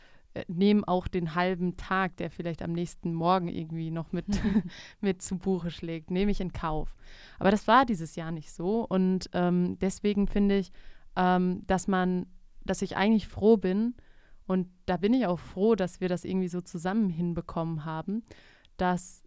nehmen 0.49 0.85
auch 0.85 1.09
den 1.09 1.35
halben 1.35 1.76
Tag, 1.76 2.17
der 2.17 2.31
vielleicht 2.31 2.62
am 2.62 2.73
nächsten 2.73 3.14
Morgen 3.14 3.49
irgendwie 3.49 3.91
noch 3.91 4.12
mit, 4.12 4.26
mit 5.00 5.23
zu 5.23 5.38
Buche 5.38 5.71
schlägt, 5.71 6.11
nehme 6.11 6.31
ich 6.31 6.41
in 6.41 6.53
Kauf. 6.53 6.95
Aber 7.38 7.50
das 7.50 7.67
war 7.69 7.87
dieses 7.87 8.17
Jahr 8.17 8.31
nicht 8.31 8.53
so. 8.53 8.87
Und 8.87 9.31
ähm, 9.33 9.79
deswegen 9.81 10.26
finde 10.26 10.59
ich, 10.59 10.73
ähm, 11.17 11.62
dass 11.67 11.88
man, 11.88 12.26
dass 12.64 12.83
ich 12.83 12.97
eigentlich 12.97 13.29
froh 13.29 13.57
bin, 13.57 13.95
und 14.47 14.69
da 14.87 14.99
bin 14.99 15.14
ich 15.14 15.26
auch 15.26 15.38
froh, 15.38 15.75
dass 15.75 16.00
wir 16.00 16.09
das 16.09 16.25
irgendwie 16.25 16.49
so 16.49 16.61
zusammen 16.61 17.09
hinbekommen 17.09 17.87
haben, 17.87 18.25
dass 18.76 19.23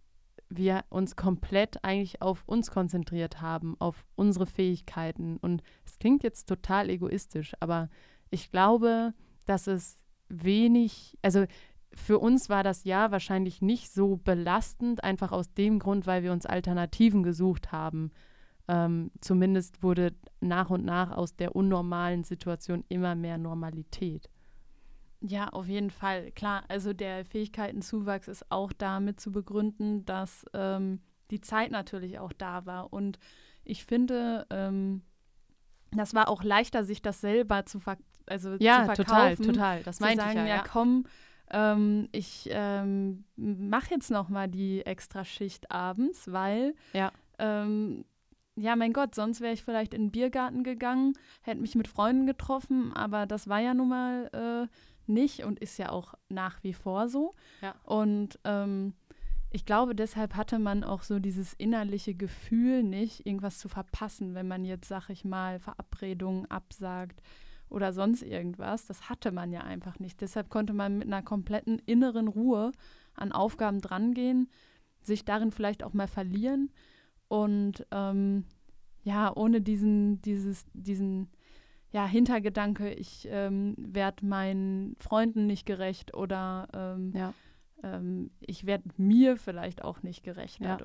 wir 0.48 0.84
uns 0.88 1.16
komplett 1.16 1.84
eigentlich 1.84 2.22
auf 2.22 2.44
uns 2.46 2.70
konzentriert 2.70 3.40
haben, 3.40 3.76
auf 3.80 4.06
unsere 4.14 4.46
Fähigkeiten. 4.46 5.36
Und 5.38 5.62
es 5.84 5.98
klingt 5.98 6.22
jetzt 6.22 6.48
total 6.48 6.88
egoistisch, 6.88 7.54
aber 7.60 7.90
ich 8.30 8.50
glaube, 8.50 9.12
dass 9.44 9.66
es 9.66 9.97
wenig, 10.28 11.18
also 11.22 11.44
für 11.92 12.18
uns 12.18 12.48
war 12.48 12.62
das 12.62 12.84
Jahr 12.84 13.10
wahrscheinlich 13.10 13.62
nicht 13.62 13.92
so 13.92 14.16
belastend, 14.16 15.02
einfach 15.02 15.32
aus 15.32 15.52
dem 15.54 15.78
Grund, 15.78 16.06
weil 16.06 16.22
wir 16.22 16.32
uns 16.32 16.46
Alternativen 16.46 17.22
gesucht 17.22 17.72
haben. 17.72 18.10
Ähm, 18.68 19.10
zumindest 19.20 19.82
wurde 19.82 20.14
nach 20.40 20.70
und 20.70 20.84
nach 20.84 21.10
aus 21.10 21.34
der 21.34 21.56
unnormalen 21.56 22.24
Situation 22.24 22.84
immer 22.88 23.14
mehr 23.14 23.38
Normalität. 23.38 24.28
Ja, 25.20 25.48
auf 25.48 25.66
jeden 25.66 25.90
Fall. 25.90 26.30
Klar, 26.32 26.62
also 26.68 26.92
der 26.92 27.24
Fähigkeitenzuwachs 27.24 28.28
ist 28.28 28.50
auch 28.50 28.72
damit 28.72 29.18
zu 29.18 29.32
begründen, 29.32 30.04
dass 30.04 30.44
ähm, 30.52 31.00
die 31.30 31.40
Zeit 31.40 31.72
natürlich 31.72 32.18
auch 32.18 32.32
da 32.32 32.66
war. 32.66 32.92
Und 32.92 33.18
ich 33.64 33.84
finde, 33.84 34.46
ähm, 34.50 35.02
das 35.90 36.14
war 36.14 36.28
auch 36.28 36.42
leichter, 36.44 36.84
sich 36.84 37.02
das 37.02 37.20
selber 37.20 37.66
zu, 37.66 37.80
ver 37.80 37.98
also 38.30 38.56
ja, 38.58 38.86
zu 38.94 39.02
total, 39.02 39.36
verkaufen. 39.36 39.52
total. 39.54 39.82
Das 39.82 39.96
zu 39.98 40.02
meinte 40.02 40.24
sagen, 40.24 40.30
ich 40.32 40.36
ja. 40.36 40.46
ja, 40.46 40.56
ja. 40.56 40.64
komm, 40.70 41.04
ähm, 41.50 42.08
ich 42.12 42.48
ähm, 42.52 43.24
mache 43.36 43.94
jetzt 43.94 44.10
noch 44.10 44.28
mal 44.28 44.48
die 44.48 44.84
extra 44.84 45.24
Schicht 45.24 45.70
abends, 45.70 46.30
weil 46.30 46.74
Ja. 46.92 47.12
ähm, 47.38 48.04
ja, 48.56 48.74
mein 48.74 48.92
Gott, 48.92 49.14
sonst 49.14 49.40
wäre 49.40 49.54
ich 49.54 49.62
vielleicht 49.62 49.94
in 49.94 50.06
den 50.06 50.10
Biergarten 50.10 50.64
gegangen, 50.64 51.14
hätte 51.42 51.60
mich 51.60 51.76
mit 51.76 51.86
Freunden 51.86 52.26
getroffen, 52.26 52.92
aber 52.92 53.24
das 53.24 53.48
war 53.48 53.60
ja 53.60 53.72
nun 53.72 53.88
mal 53.88 54.66
äh, 54.66 54.66
nicht 55.06 55.44
und 55.44 55.60
ist 55.60 55.78
ja 55.78 55.90
auch 55.90 56.14
nach 56.28 56.62
wie 56.64 56.72
vor 56.72 57.08
so. 57.08 57.34
Ja. 57.62 57.74
Und 57.84 58.38
ähm, 58.44 58.94
ich 59.50 59.64
glaube, 59.64 59.94
deshalb 59.94 60.34
hatte 60.34 60.58
man 60.58 60.84
auch 60.84 61.02
so 61.02 61.20
dieses 61.20 61.54
innerliche 61.54 62.14
Gefühl 62.14 62.82
nicht, 62.82 63.26
irgendwas 63.26 63.58
zu 63.58 63.68
verpassen, 63.68 64.34
wenn 64.34 64.48
man 64.48 64.64
jetzt, 64.64 64.88
sag 64.88 65.08
ich 65.08 65.24
mal, 65.24 65.58
Verabredungen 65.60 66.50
absagt 66.50 67.22
oder 67.70 67.92
sonst 67.92 68.22
irgendwas. 68.22 68.86
Das 68.86 69.08
hatte 69.08 69.32
man 69.32 69.52
ja 69.52 69.60
einfach 69.62 69.98
nicht. 69.98 70.20
Deshalb 70.20 70.50
konnte 70.50 70.72
man 70.72 70.98
mit 70.98 71.06
einer 71.08 71.22
kompletten 71.22 71.78
inneren 71.86 72.28
Ruhe 72.28 72.72
an 73.14 73.32
Aufgaben 73.32 73.80
drangehen, 73.80 74.48
sich 75.02 75.24
darin 75.24 75.50
vielleicht 75.50 75.82
auch 75.82 75.92
mal 75.92 76.08
verlieren 76.08 76.70
und 77.28 77.86
ähm, 77.90 78.44
ja, 79.04 79.34
ohne 79.34 79.60
diesen, 79.60 80.20
dieses, 80.22 80.66
diesen 80.72 81.28
ja, 81.90 82.06
Hintergedanke, 82.06 82.92
ich 82.92 83.26
ähm, 83.30 83.74
werde 83.78 84.26
meinen 84.26 84.96
Freunden 84.98 85.46
nicht 85.46 85.64
gerecht 85.64 86.14
oder 86.14 86.68
ähm, 86.74 87.12
Ja. 87.14 87.32
ähm, 87.82 88.30
ich 88.40 88.66
werde 88.66 88.84
mir 88.98 89.36
vielleicht 89.36 89.82
auch 89.82 90.02
nicht 90.02 90.22
gerecht 90.22 90.60
Ja. 90.60 90.76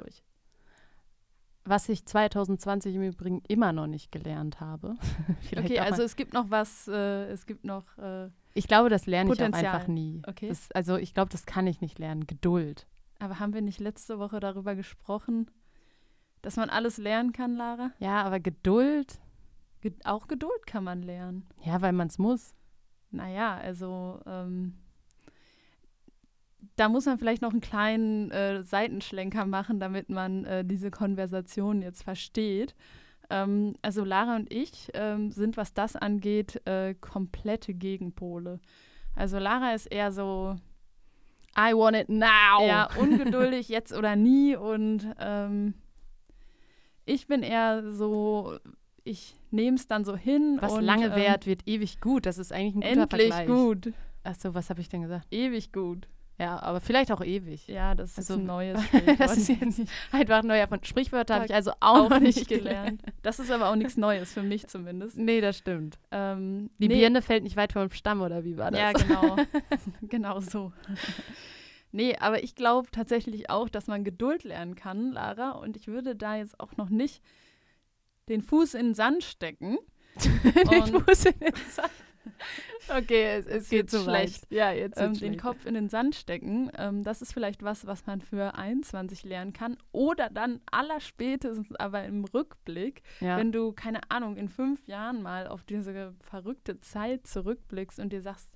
Was 1.65 1.88
ich 1.88 2.05
2020 2.05 2.96
im 2.96 3.03
Übrigen 3.03 3.41
immer 3.48 3.72
noch 3.72 3.88
nicht 3.88 4.12
gelernt 4.12 4.60
habe. 4.60 4.96
Okay, 5.58 5.79
also 5.79 6.01
es 6.03 6.15
gibt 6.15 6.34
noch 6.34 6.50
was, 6.50 6.88
äh, 6.88 7.25
es 7.32 7.46
gibt 7.46 7.63
noch, 7.63 7.98
äh, 7.98 8.29
ich 8.53 8.67
glaube, 8.67 8.89
das 8.89 9.05
lerne 9.05 9.32
ich 9.32 9.39
auch 9.39 9.46
Potenzial. 9.46 9.74
einfach 9.75 9.88
nie. 9.88 10.22
Okay. 10.27 10.50
Das, 10.50 10.72
also 10.74 10.98
ich 10.98 11.13
glaube, 11.13 11.29
das 11.32 11.46
kann 11.46 11.65
ich 11.67 11.79
nicht 11.82 12.00
lernen. 12.00 12.27
Geduld. 12.27 12.88
aber 13.20 13.39
haben 13.39 13.53
wir 13.53 13.62
nicht 13.62 13.79
letzte 13.79 14.20
Woche 14.20 14.39
darüber 14.39 14.75
gesprochen, 14.75 15.50
dass 16.41 16.58
man 16.58 16.70
alles 16.70 16.98
lernen 16.98 17.32
kann, 17.32 17.55
Lara? 17.55 17.91
Ja, 18.00 18.24
aber 18.24 18.39
Geduld, 18.41 19.20
Ge 19.82 19.93
auch 20.03 20.27
Geduld 20.27 20.67
kann 20.67 20.84
man 20.84 21.01
lernen. 21.01 21.46
ja, 21.63 21.82
weil 21.82 21.93
man 21.93 22.08
es 22.08 22.17
muss. 22.17 22.53
Naja, 23.12 23.55
also 23.55 24.20
ähm, 24.25 24.74
da 26.75 26.89
muss 26.89 27.06
man 27.06 27.20
vielleicht 27.20 27.42
noch 27.42 27.51
einen 27.51 27.62
kleinen 27.62 28.32
äh, 28.32 28.63
Seitenschlenker 28.63 29.46
machen, 29.46 29.80
damit 29.80 30.10
man 30.10 30.46
äh, 30.46 30.65
diese 30.65 30.92
Konversation 30.92 31.82
jetzt 31.82 32.03
versteht. 32.03 32.75
Ähm, 33.30 33.75
also 33.82 34.03
Lara 34.03 34.36
und 34.36 34.51
ich 34.51 34.89
ähm, 34.94 35.32
sind, 35.32 35.58
was 35.58 35.74
das 35.74 35.96
angeht, 35.96 36.65
äh, 36.65 36.96
komplette 36.96 37.74
Gegenpole. 37.74 38.60
Also 39.15 39.38
Lara 39.38 39.74
ist 39.74 39.86
eher 39.88 40.12
so 40.12 40.56
I 41.58 41.74
want 41.74 41.96
it 41.96 42.10
now. 42.10 42.62
eher 42.62 42.89
ungeduldig, 43.00 43.70
jetzt 43.70 43.94
oder 43.94 44.15
nie. 44.15 44.56
Und 44.56 45.08
ähm, 45.20 45.75
ich 47.06 47.27
bin 47.27 47.44
eher 47.44 47.92
so, 47.92 48.58
ich 49.03 49.36
nehme 49.51 49.77
es 49.77 49.88
dann 49.88 50.03
so 50.03 50.15
hin. 50.15 50.58
Was 50.62 50.74
und, 50.74 50.84
lange 50.84 51.08
ähm, 51.08 51.15
währt, 51.15 51.46
wird 51.46 51.68
ewig 51.68 52.01
gut. 52.01 52.25
Das 52.25 52.39
ist 52.39 52.51
eigentlich 52.51 52.75
ein 52.75 52.82
guter 52.82 53.01
Endlich 53.03 53.34
Vergleich. 53.34 53.48
gut. 53.48 53.94
Achso, 54.24 54.53
was 54.53 54.70
habe 54.70 54.82
ich 54.82 54.89
denn 54.89 55.03
gesagt? 55.03 55.27
Ewig 55.32 55.72
gut. 55.72 56.08
Ja, 56.39 56.61
aber 56.63 56.81
vielleicht 56.81 57.11
auch 57.11 57.21
ewig. 57.23 57.67
Ja, 57.67 57.93
das 57.93 58.11
ist 58.11 58.17
Also, 58.17 58.33
ein 58.35 58.45
neues 58.45 58.79
das 59.19 59.37
ist 59.37 59.49
jetzt 59.49 59.81
einfach 60.11 60.39
ein 60.39 60.47
neuer 60.47 60.67
von 60.67 60.83
Sprichwörter 60.83 61.35
habe 61.35 61.45
ich 61.45 61.53
also 61.53 61.71
auch, 61.79 62.05
auch 62.05 62.09
noch 62.09 62.19
nicht 62.19 62.37
nicht 62.37 62.47
gelernt. 62.49 63.01
Das 63.21 63.37
ist 63.39 63.51
aber 63.51 63.69
auch 63.69 63.75
nichts 63.75 63.97
Neues, 63.97 64.33
für 64.33 64.41
mich 64.41 64.65
zumindest. 64.67 65.17
Nee, 65.17 65.41
das 65.41 65.57
stimmt. 65.59 65.99
Ähm, 66.11 66.71
Die 66.79 66.87
nee, 66.87 66.95
Birne 66.99 67.21
fällt 67.21 67.43
nicht 67.43 67.55
weit 67.55 67.73
vom 67.73 67.89
Stamm, 67.91 68.21
oder 68.21 68.43
wie 68.43 68.57
war 68.57 68.71
das? 68.71 68.79
Ja, 68.79 68.91
genau. 68.93 69.35
genau 70.01 70.39
so. 70.39 70.73
Nee, 71.91 72.15
aber 72.19 72.43
ich 72.43 72.55
glaube 72.55 72.89
tatsächlich 72.91 73.51
auch, 73.51 73.69
dass 73.69 73.85
man 73.85 74.03
Geduld 74.03 74.43
lernen 74.43 74.73
kann, 74.75 75.11
Lara. 75.11 75.51
Und 75.51 75.77
ich 75.77 75.87
würde 75.87 76.15
da 76.15 76.35
jetzt 76.37 76.59
auch 76.59 76.75
noch 76.77 76.89
nicht 76.89 77.21
den 78.27 78.41
Fuß 78.41 78.73
in 78.73 78.87
den 78.87 78.95
Sand 78.95 79.23
stecken. 79.23 79.77
ich 80.15 80.65
Und- 80.93 81.07
muss 81.07 81.23
jetzt 81.25 81.79
Okay, 82.95 83.38
es, 83.38 83.45
es 83.47 83.69
geht 83.69 83.79
wird's 83.79 83.91
zu 83.93 84.03
schlecht. 84.03 84.43
weit. 84.43 84.51
Ja, 84.51 84.71
jetzt 84.71 84.97
ähm, 85.00 85.07
wird's 85.07 85.19
den 85.19 85.27
schlecht. 85.33 85.41
Kopf 85.41 85.65
in 85.65 85.73
den 85.73 85.89
Sand 85.89 86.15
stecken. 86.15 86.71
Ähm, 86.77 87.03
das 87.03 87.21
ist 87.21 87.33
vielleicht 87.33 87.63
was, 87.63 87.88
was 87.88 88.05
man 88.05 88.21
für 88.21 88.55
21 88.55 89.23
lernen 89.23 89.53
kann. 89.53 89.77
Oder 89.91 90.29
dann 90.29 90.62
allerspätestens 90.71 91.73
aber 91.75 92.03
im 92.05 92.25
Rückblick, 92.25 93.01
Ja. 93.19 93.38
wenn 93.38 93.51
du, 93.51 93.71
keine 93.71 94.00
Ahnung, 94.09 94.38
in 94.38 94.50
fünf 94.50 94.88
Jahren 94.88 95.21
mal 95.21 95.47
auf 95.47 95.63
diese 95.63 96.13
verrückte 96.21 96.79
Zeit 96.81 97.25
zurückblickst 97.27 98.00
und 98.00 98.13
dir 98.13 98.21
sagst, 98.21 98.51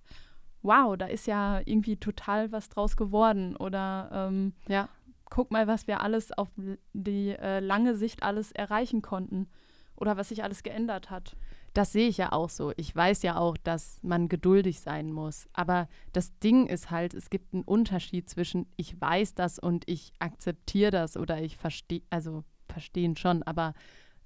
wow, 0.61 0.97
da 0.97 1.05
ist 1.07 1.27
ja 1.27 1.61
irgendwie 1.65 1.97
total 1.97 2.51
was 2.51 2.69
draus 2.69 2.97
geworden. 2.97 3.55
Oder 3.55 4.09
ähm, 4.11 4.53
ja. 4.67 4.89
guck 5.29 5.51
mal, 5.51 5.67
was 5.67 5.87
wir 5.87 6.01
alles 6.01 6.31
auf 6.31 6.49
die 6.93 7.29
äh, 7.31 7.59
lange 7.59 7.95
Sicht 7.95 8.23
alles 8.23 8.51
erreichen 8.51 9.01
konnten. 9.01 9.47
Oder 9.95 10.15
was 10.17 10.29
sich 10.29 10.43
alles 10.43 10.61
geändert 10.63 11.09
hat. 11.09 11.35
Das 11.77 11.91
sehe 11.91 12.07
ich 12.07 12.17
ja 12.17 12.31
auch 12.31 12.49
so. 12.49 12.73
Ich 12.75 12.95
weiß 12.95 13.21
ja 13.21 13.37
auch, 13.37 13.55
dass 13.55 14.01
man 14.01 14.29
geduldig 14.29 14.79
sein 14.79 15.11
muss. 15.11 15.47
Aber 15.53 15.87
das 16.11 16.35
Ding 16.39 16.65
ist 16.65 16.89
halt, 16.89 17.13
es 17.13 17.29
gibt 17.29 17.53
einen 17.53 17.61
Unterschied 17.61 18.27
zwischen 18.27 18.65
ich 18.77 18.99
weiß 18.99 19.35
das 19.35 19.59
und 19.59 19.87
ich 19.87 20.11
akzeptiere 20.17 20.89
das 20.89 21.15
oder 21.17 21.39
ich 21.39 21.55
verstehe, 21.55 22.01
also 22.09 22.43
verstehen 22.67 23.15
schon, 23.15 23.43
aber 23.43 23.75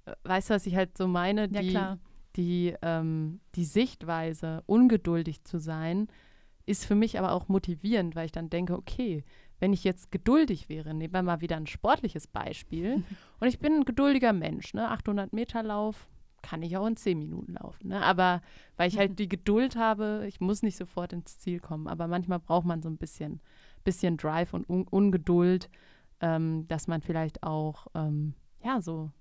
äh, 0.05 0.13
weißt 0.23 0.49
du, 0.49 0.53
was 0.53 0.65
ich 0.65 0.77
halt 0.77 0.97
so 0.97 1.09
meine? 1.09 1.49
Ja, 1.51 1.61
die, 1.61 1.69
klar. 1.71 1.99
Die, 2.37 2.73
ähm, 2.81 3.41
die 3.55 3.65
Sichtweise, 3.65 4.63
ungeduldig 4.65 5.43
zu 5.43 5.59
sein, 5.59 6.07
ist 6.65 6.85
für 6.85 6.95
mich 6.95 7.19
aber 7.19 7.33
auch 7.33 7.49
motivierend, 7.49 8.15
weil 8.15 8.27
ich 8.27 8.31
dann 8.31 8.49
denke, 8.49 8.77
okay, 8.77 9.25
wenn 9.59 9.73
ich 9.73 9.83
jetzt 9.83 10.09
geduldig 10.09 10.69
wäre, 10.69 10.93
nehmen 10.93 11.13
wir 11.13 11.21
mal 11.21 11.41
wieder 11.41 11.57
ein 11.57 11.67
sportliches 11.67 12.27
Beispiel, 12.27 13.03
und 13.41 13.47
ich 13.49 13.59
bin 13.59 13.73
ein 13.73 13.83
geduldiger 13.83 14.31
Mensch, 14.31 14.73
ne? 14.73 14.89
800 14.89 15.33
Meter 15.33 15.63
Lauf, 15.63 16.07
kann 16.41 16.61
ich 16.63 16.77
auch 16.77 16.85
in 16.87 16.95
10 16.95 17.17
Minuten 17.17 17.53
laufen. 17.53 17.89
Ne? 17.89 18.01
Aber 18.01 18.41
weil 18.77 18.87
ich 18.87 18.97
halt 18.97 19.19
die 19.19 19.29
Geduld 19.29 19.75
habe, 19.75 20.25
ich 20.27 20.39
muss 20.39 20.63
nicht 20.63 20.77
sofort 20.77 21.13
ins 21.13 21.39
Ziel 21.39 21.59
kommen. 21.59 21.87
Aber 21.87 22.07
manchmal 22.07 22.39
braucht 22.39 22.65
man 22.65 22.81
so 22.81 22.89
ein 22.89 22.97
bisschen, 22.97 23.41
bisschen 23.83 24.17
Drive 24.17 24.53
und 24.53 24.69
Un 24.69 24.87
Ungeduld, 24.87 25.69
ähm, 26.19 26.67
dass 26.67 26.87
man 26.87 27.01
vielleicht 27.01 27.43
auch, 27.43 27.87
ähm, 27.95 28.33
ja, 28.63 28.81
so 28.81 29.11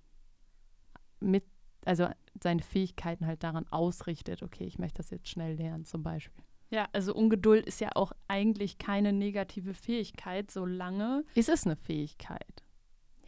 mit, 1.21 1.45
also 1.85 2.09
seine 2.43 2.62
Fähigkeiten 2.62 3.27
halt 3.27 3.43
daran 3.43 3.67
ausrichtet, 3.71 4.43
okay, 4.43 4.65
ich 4.65 4.79
möchte 4.79 4.99
das 4.99 5.11
jetzt 5.11 5.29
schnell 5.29 5.57
lernen, 5.57 5.85
zum 5.85 6.03
Beispiel. 6.03 6.45
Ja, 6.71 6.89
also 6.93 7.15
Ungeduld 7.15 7.67
ist 7.67 7.81
ja 7.81 7.91
auch 7.95 8.12
eigentlich 8.29 8.79
keine 8.79 9.12
negative 9.12 9.75
Fähigkeit, 9.75 10.50
solange, 10.50 11.25
Ist 11.35 11.49
es 11.49 11.67
eine 11.67 11.77
Fähigkeit? 11.77 12.62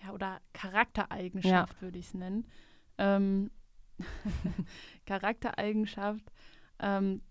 ja, 0.02 0.12
oder 0.12 0.40
Charaktereigenschaft 0.52 1.80
würde 1.82 1.98
ich 1.98 2.06
es 2.06 2.14
nennen. 2.14 2.46
Ähm, 2.98 3.50
Charaktereigenschaft, 5.06 6.24
ähm, 6.78 7.22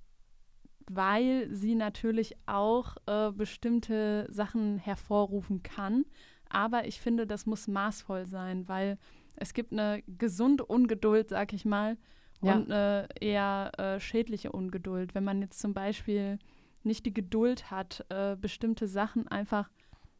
weil 0.89 1.47
sie 1.53 1.75
natürlich 1.75 2.35
auch 2.45 2.97
äh, 3.05 3.31
bestimmte 3.31 4.27
Sachen 4.31 4.77
hervorrufen 4.77 5.63
kann. 5.63 6.05
Aber 6.49 6.85
ich 6.87 6.99
finde, 6.99 7.25
das 7.25 7.45
muss 7.45 7.67
maßvoll 7.67 8.25
sein, 8.25 8.67
weil 8.67 8.97
es 9.37 9.53
gibt 9.53 9.71
eine 9.71 10.03
gesunde 10.07 10.65
Ungeduld, 10.65 11.29
sag 11.29 11.53
ich 11.53 11.63
mal, 11.65 11.97
Ja. 12.41 12.55
und 12.55 12.71
eine 12.71 13.07
eher 13.19 13.71
äh, 13.77 13.99
schädliche 13.99 14.51
Ungeduld. 14.51 15.15
Wenn 15.15 15.23
man 15.23 15.41
jetzt 15.41 15.59
zum 15.59 15.73
Beispiel 15.73 16.39
nicht 16.83 17.05
die 17.05 17.13
Geduld 17.13 17.71
hat, 17.71 18.05
äh, 18.09 18.35
bestimmte 18.35 18.87
Sachen 18.87 19.27
einfach 19.27 19.69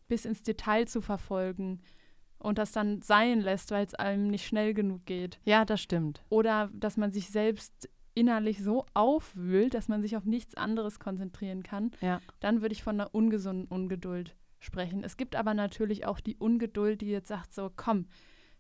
bis 0.08 0.26
ins 0.26 0.44
Detail 0.44 0.88
zu 0.88 1.02
verfolgen 1.02 1.82
und 2.42 2.58
das 2.58 2.72
dann 2.72 3.02
sein 3.02 3.40
lässt, 3.42 3.72
weil 3.72 3.86
es 3.86 3.96
einem 3.96 4.28
nicht 4.28 4.46
schnell 4.46 4.74
genug 4.74 5.06
geht. 5.06 5.40
Ja, 5.46 5.64
das 5.66 5.82
stimmt. 5.82 6.24
Oder 6.30 6.70
dass 6.74 6.98
man 6.98 7.12
sich 7.12 7.30
selbst 7.30 7.90
innerlich 8.14 8.62
so 8.62 8.86
aufwühlt, 8.94 9.74
dass 9.74 9.88
man 9.88 10.02
sich 10.02 10.18
auf 10.18 10.26
nichts 10.26 10.56
anderes 10.56 11.00
konzentrieren 11.00 11.64
kann, 11.64 11.92
Ja. 12.02 12.20
dann 12.42 12.62
würde 12.62 12.74
ich 12.74 12.84
von 12.84 13.00
einer 13.00 13.14
ungesunden 13.16 13.68
Ungeduld 13.68 14.36
sprechen. 14.60 15.04
Es 15.04 15.16
gibt 15.18 15.36
aber 15.36 15.54
natürlich 15.54 16.06
auch 16.06 16.20
die 16.20 16.36
Ungeduld, 16.36 17.02
die 17.02 17.10
jetzt 17.10 17.30
sagt 17.30 17.54
so, 17.54 17.72
komm, 17.76 18.08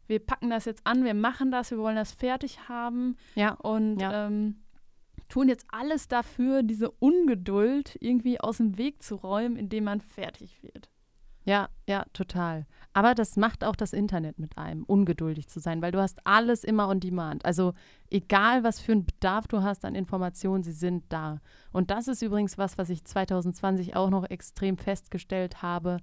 wir 0.07 0.19
packen 0.19 0.49
das 0.49 0.65
jetzt 0.65 0.85
an, 0.87 1.03
wir 1.03 1.13
machen 1.13 1.51
das, 1.51 1.69
wir 1.71 1.77
wollen 1.79 1.95
das 1.95 2.11
fertig 2.13 2.67
haben 2.69 3.17
Ja. 3.35 3.53
und 3.55 3.99
Ja. 4.01 4.27
ähm, 4.27 4.61
tun 5.29 5.47
jetzt 5.49 5.65
alles 5.71 6.07
dafür, 6.07 6.63
diese 6.63 6.89
Ungeduld 6.91 7.97
irgendwie 8.01 8.39
aus 8.41 8.57
dem 8.57 8.77
Weg 8.77 9.01
zu 9.03 9.15
räumen, 9.15 9.55
indem 9.57 9.83
man 9.85 10.01
fertig 10.01 10.61
wird. 10.63 10.89
Ja, 11.43 11.69
ja, 11.87 12.05
total. 12.13 12.67
Aber 12.93 13.15
das 13.15 13.35
macht 13.35 13.63
auch 13.63 13.75
das 13.75 13.93
Internet 13.93 14.37
mit 14.37 14.57
einem, 14.57 14.83
ungeduldig 14.83 15.47
zu 15.47 15.59
sein, 15.59 15.81
weil 15.81 15.91
du 15.91 15.99
hast 15.99 16.25
alles 16.25 16.63
immer 16.63 16.87
on 16.87 16.99
demand. 16.99 17.45
Also 17.45 17.73
egal, 18.09 18.63
was 18.63 18.79
für 18.79 18.91
einen 18.91 19.05
Bedarf 19.05 19.47
du 19.47 19.63
hast 19.63 19.85
an 19.85 19.95
Informationen, 19.95 20.63
sie 20.63 20.71
sind 20.71 21.05
da. 21.09 21.39
Und 21.71 21.89
das 21.89 22.07
ist 22.07 22.21
übrigens 22.21 22.57
was, 22.57 22.77
was 22.77 22.89
ich 22.89 23.03
2020 23.05 23.95
auch 23.95 24.09
noch 24.09 24.29
extrem 24.29 24.77
festgestellt 24.77 25.61
habe. 25.61 25.97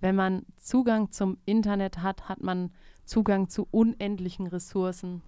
wenn 0.00 0.16
man 0.16 0.44
Zugang 0.56 1.12
zum 1.12 1.38
Internet 1.46 2.02
hat, 2.02 2.28
hat 2.28 2.42
man 2.42 2.72
Zugang 3.06 3.48
zu 3.48 3.66
unendlichen 3.70 4.46
Ressourcen. 4.46 5.22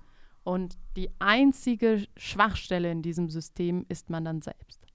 Und 0.45 0.77
die 0.97 1.11
einzige 1.19 2.07
Schwachstelle 2.17 2.91
in 2.91 3.03
diesem 3.03 3.31
System 3.31 3.87
ist 3.89 4.11
man 4.11 4.25
dann 4.25 4.43
selbst. 4.43 4.86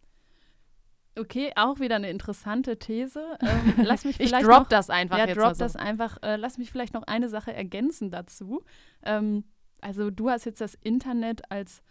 Okay, 1.18 1.52
auch 1.56 1.80
wieder 1.80 1.98
eine 1.98 2.10
interessante 2.10 2.78
These. 2.80 3.22
Ähm, 3.42 3.74
lass 3.84 4.06
mich 4.06 4.20
ich 4.20 4.30
vielleicht 4.30 4.46
drop 4.46 4.60
noch, 4.60 4.68
das 4.70 4.90
einfach 4.90 5.18
ja, 5.18 5.26
jetzt 5.26 5.38
drop 5.38 5.54
so. 5.54 5.60
das 5.60 5.76
einfach. 5.76 6.18
Äh, 6.22 6.38
lass 6.38 6.58
mich 6.58 6.72
vielleicht 6.72 6.94
noch 6.94 7.04
eine 7.04 7.28
Sache 7.28 7.54
ergänzen 7.54 8.12
dazu. 8.12 8.64
Ähm, 9.04 9.44
also 9.82 10.10
du 10.10 10.30
hast 10.30 10.46
jetzt 10.46 10.62
das 10.62 10.76
Internet 10.76 11.52
als 11.52 11.82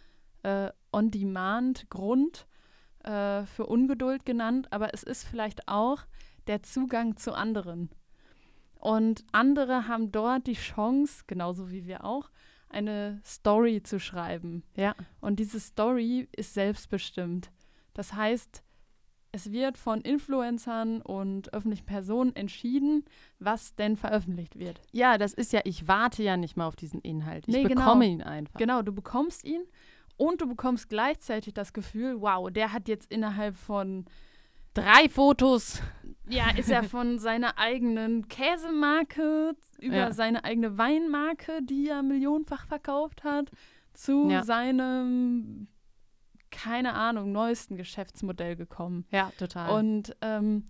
äh, 0.43 0.69
On-Demand-Grund 0.91 2.47
äh, 3.03 3.43
für 3.43 3.65
Ungeduld 3.65 4.25
genannt, 4.25 4.67
aber 4.71 4.93
es 4.93 5.03
ist 5.03 5.25
vielleicht 5.27 5.67
auch 5.67 6.05
der 6.47 6.63
Zugang 6.63 7.17
zu 7.17 7.33
anderen. 7.33 7.89
Und 8.75 9.23
andere 9.31 9.87
haben 9.87 10.11
dort 10.11 10.47
die 10.47 10.53
Chance, 10.53 11.23
genauso 11.27 11.69
wie 11.69 11.85
wir 11.85 12.03
auch, 12.03 12.31
eine 12.69 13.21
Story 13.23 13.83
zu 13.83 13.99
schreiben. 13.99 14.63
Ja. 14.75 14.95
Und 15.19 15.39
diese 15.39 15.59
Story 15.59 16.27
ist 16.31 16.53
selbstbestimmt. 16.53 17.51
Das 17.93 18.13
heißt, 18.13 18.63
es 19.31 19.51
wird 19.51 19.77
von 19.77 20.01
Influencern 20.01 21.01
und 21.01 21.53
öffentlichen 21.53 21.85
Personen 21.85 22.35
entschieden, 22.35 23.05
was 23.39 23.75
denn 23.75 23.95
veröffentlicht 23.95 24.59
wird. 24.59 24.81
Ja, 24.91 25.17
das 25.17 25.33
ist 25.33 25.53
ja, 25.53 25.61
ich 25.63 25.87
warte 25.87 26.21
ja 26.23 26.35
nicht 26.37 26.57
mal 26.57 26.67
auf 26.67 26.75
diesen 26.75 26.99
Inhalt. 27.01 27.47
Ich 27.47 27.53
Nee, 27.55 27.63
genau. 27.63 27.81
bekomme 27.81 28.05
ihn 28.07 28.21
einfach. 28.21 28.59
Genau, 28.59 28.81
du 28.81 28.91
bekommst 28.91 29.43
ihn 29.45 29.61
und 30.17 30.41
du 30.41 30.47
bekommst 30.47 30.89
gleichzeitig 30.89 31.53
das 31.53 31.71
Gefühl, 31.73 32.19
wow, 32.21 32.51
der 32.51 32.73
hat 32.73 32.87
jetzt 32.87 33.11
innerhalb 33.11 33.55
von, 33.57 34.05
Drei 34.73 35.09
Fotos. 35.09 35.81
ja, 36.29 36.49
ist 36.55 36.69
er 36.71 36.83
von 36.83 37.19
seiner 37.19 37.57
eigenen 37.57 38.27
Käsemarke 38.29 39.53
über 39.79 39.95
Ja. 39.95 40.13
seine 40.13 40.43
eigene 40.45 40.77
Weinmarke, 40.77 41.61
die 41.63 41.89
er 41.89 42.03
millionenfach 42.03 42.65
verkauft 42.67 43.23
hat, 43.25 43.51
zu 43.93 44.29
Ja. 44.29 44.43
seinem, 44.43 45.67
keine 46.51 46.93
Ahnung, 46.93 47.31
neuesten 47.31 47.75
Geschäftsmodell 47.77 48.55
gekommen. 48.55 49.05
Ja, 49.11 49.31
total. 49.37 49.77
Und 49.79 50.15
ähm, 50.21 50.69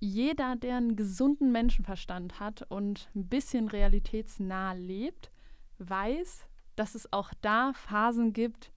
jeder, 0.00 0.54
der 0.56 0.76
einen 0.76 0.94
gesunden 0.94 1.50
Menschenverstand 1.50 2.38
hat 2.38 2.62
und 2.70 3.08
ein 3.16 3.26
bisschen 3.28 3.68
realitätsnah 3.68 4.72
lebt, 4.74 5.30
weiß, 5.78 6.46
dass 6.76 6.94
es 6.94 7.12
auch 7.12 7.32
da 7.40 7.72
Phasen 7.72 8.32
gibt, 8.32 8.72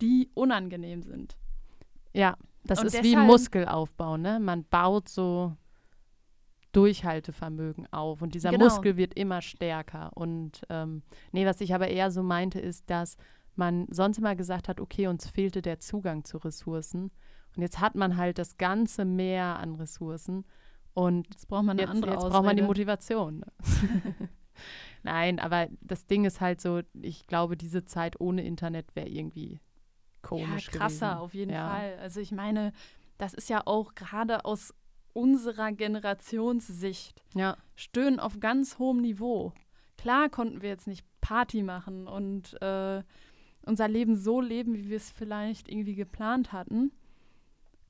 die 0.00 0.30
unangenehm 0.34 1.02
sind. 1.02 1.36
ja, 2.12 2.36
das 2.66 2.78
und 2.80 2.86
ist 2.86 3.02
wie 3.02 3.10
deshalb- 3.10 3.26
Muskelaufbau, 3.26 4.16
ne? 4.16 4.40
Man 4.40 4.64
baut 4.64 5.08
so 5.08 5.54
Durchhaltevermögen 6.72 7.86
auf 7.92 8.22
und 8.22 8.34
dieser 8.34 8.50
Genau. 8.50 8.64
Muskel 8.64 8.96
wird 8.96 9.14
immer 9.14 9.42
stärker. 9.42 10.10
Und 10.14 10.62
ähm, 10.70 11.02
nee, 11.32 11.46
was 11.46 11.60
ich 11.60 11.74
aber 11.74 11.88
eher 11.88 12.10
so 12.10 12.22
meinte, 12.22 12.58
ist, 12.60 12.90
dass 12.90 13.16
man 13.58 13.86
sonst 13.90 14.18
immer 14.18 14.36
gesagt 14.36 14.68
hat, 14.68 14.80
okay, 14.80 15.06
uns 15.06 15.28
fehlte 15.28 15.62
der 15.62 15.80
Zugang 15.80 16.24
zu 16.24 16.38
Ressourcen. 16.38 17.10
Und 17.56 17.62
jetzt 17.62 17.80
hat 17.80 17.94
man 17.94 18.16
halt 18.16 18.38
das 18.38 18.56
ganze 18.56 19.04
Meer 19.04 19.58
an 19.58 19.74
Ressourcen. 19.76 20.44
Und 20.92 21.26
Jetzt 21.30 21.48
braucht 21.48 21.64
man 21.64 21.78
eine 21.78 21.82
jetzt, 21.82 21.90
andere 21.90 22.12
jetzt 22.12 22.20
braucht 22.28 22.44
man 22.44 22.56
die. 22.56 22.62
Motivation. 22.62 23.38
Ne? 23.40 23.46
Nein, 25.02 25.38
aber 25.40 25.68
das 25.80 26.06
Ding 26.06 26.24
ist 26.24 26.40
halt 26.40 26.60
so, 26.60 26.80
ich 27.00 27.26
glaube, 27.26 27.56
diese 27.56 27.84
Zeit 27.84 28.20
ohne 28.20 28.42
Internet 28.44 28.94
wäre 28.94 29.08
irgendwie 29.08 29.60
komisch 30.22 30.66
ja, 30.72 30.78
krasser 30.78 31.06
gewesen. 31.08 31.20
auf 31.22 31.34
jeden 31.34 31.52
Ja. 31.52 31.68
Fall. 31.68 31.98
Also 32.00 32.20
ich 32.20 32.32
meine, 32.32 32.72
das 33.18 33.34
ist 33.34 33.48
ja 33.50 33.62
auch 33.66 33.94
gerade 33.94 34.44
aus 34.44 34.74
unserer 35.12 35.70
Generationssicht 35.72 37.22
Ja, 37.34 37.56
stöhnen 37.76 38.18
auf 38.18 38.40
ganz 38.40 38.78
hohem 38.78 39.00
Niveau. 39.00 39.52
Klar 39.96 40.28
konnten 40.28 40.62
wir 40.62 40.68
jetzt 40.70 40.86
nicht 40.86 41.04
Party 41.20 41.62
machen 41.62 42.06
und 42.08 42.60
äh, 42.60 43.02
unser 43.66 43.88
Leben 43.88 44.16
so 44.16 44.40
leben, 44.40 44.74
wie 44.74 44.88
wir 44.88 44.96
es 44.96 45.10
vielleicht 45.10 45.68
irgendwie 45.68 45.94
geplant 45.94 46.52
hatten. 46.52 46.92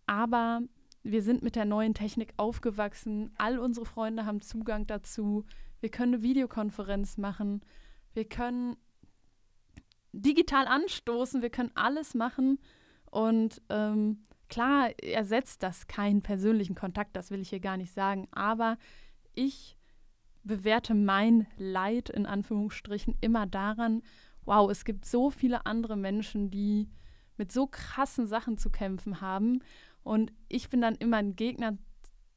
Aber 0.07 0.62
wir 1.02 1.23
sind 1.23 1.43
mit 1.43 1.57
der 1.57 1.64
neuen 1.64 1.95
Technik 1.95 2.32
aufgewachsen. 2.37 3.30
All 3.37 3.58
unsere 3.58 3.87
Freunde 3.87 4.26
haben 4.26 4.41
Zugang 4.41 4.87
dazu. 4.87 5.45
Wir 5.80 5.91
können 5.91 6.15
eine 6.15 6.23
Videokonferenz 6.23 7.19
machen. 7.19 7.63
Wir 8.13 8.25
können 8.25 8.76
digital 10.13 10.67
anstoßen. 10.67 11.43
Wir 11.43 11.50
können 11.50 11.73
alles 11.75 12.15
machen. 12.15 12.58
Und 13.10 13.63
ähm, 13.69 14.25
klar 14.49 14.91
ersetzt 15.02 15.63
das 15.63 15.87
keinen 15.87 16.23
persönlichen 16.23 16.75
Kontakt, 16.75 17.17
das 17.17 17.30
will 17.30 17.41
ich 17.41 17.50
hier 17.50 17.60
gar 17.60 17.76
nicht 17.76 17.93
sagen. 17.93 18.28
Aber 18.32 18.78
ich 19.34 19.76
bewerte 20.43 20.95
mein 20.95 21.47
Leid 21.56 22.10
in 22.10 22.26
Anführungsstrichen 22.26 23.17
immer 23.21 23.47
daran, 23.47 24.02
wow, 24.47 24.71
es 24.71 24.85
gibt 24.85 25.04
so 25.04 25.30
viele 25.30 25.67
andere 25.67 25.97
Menschen, 25.97 26.50
die 26.50 26.89
mit 27.37 27.50
so 27.52 27.67
krassen 27.67 28.26
Sachen 28.26 28.59
zu 28.59 28.71
kämpfen 28.71 29.21
haben. 29.21 29.61
Und 30.02 30.33
ich 30.49 30.69
bin 30.71 30.80
dann 30.80 30.95
immer 30.97 31.17
ein 31.19 31.35
Gegner 31.37 31.76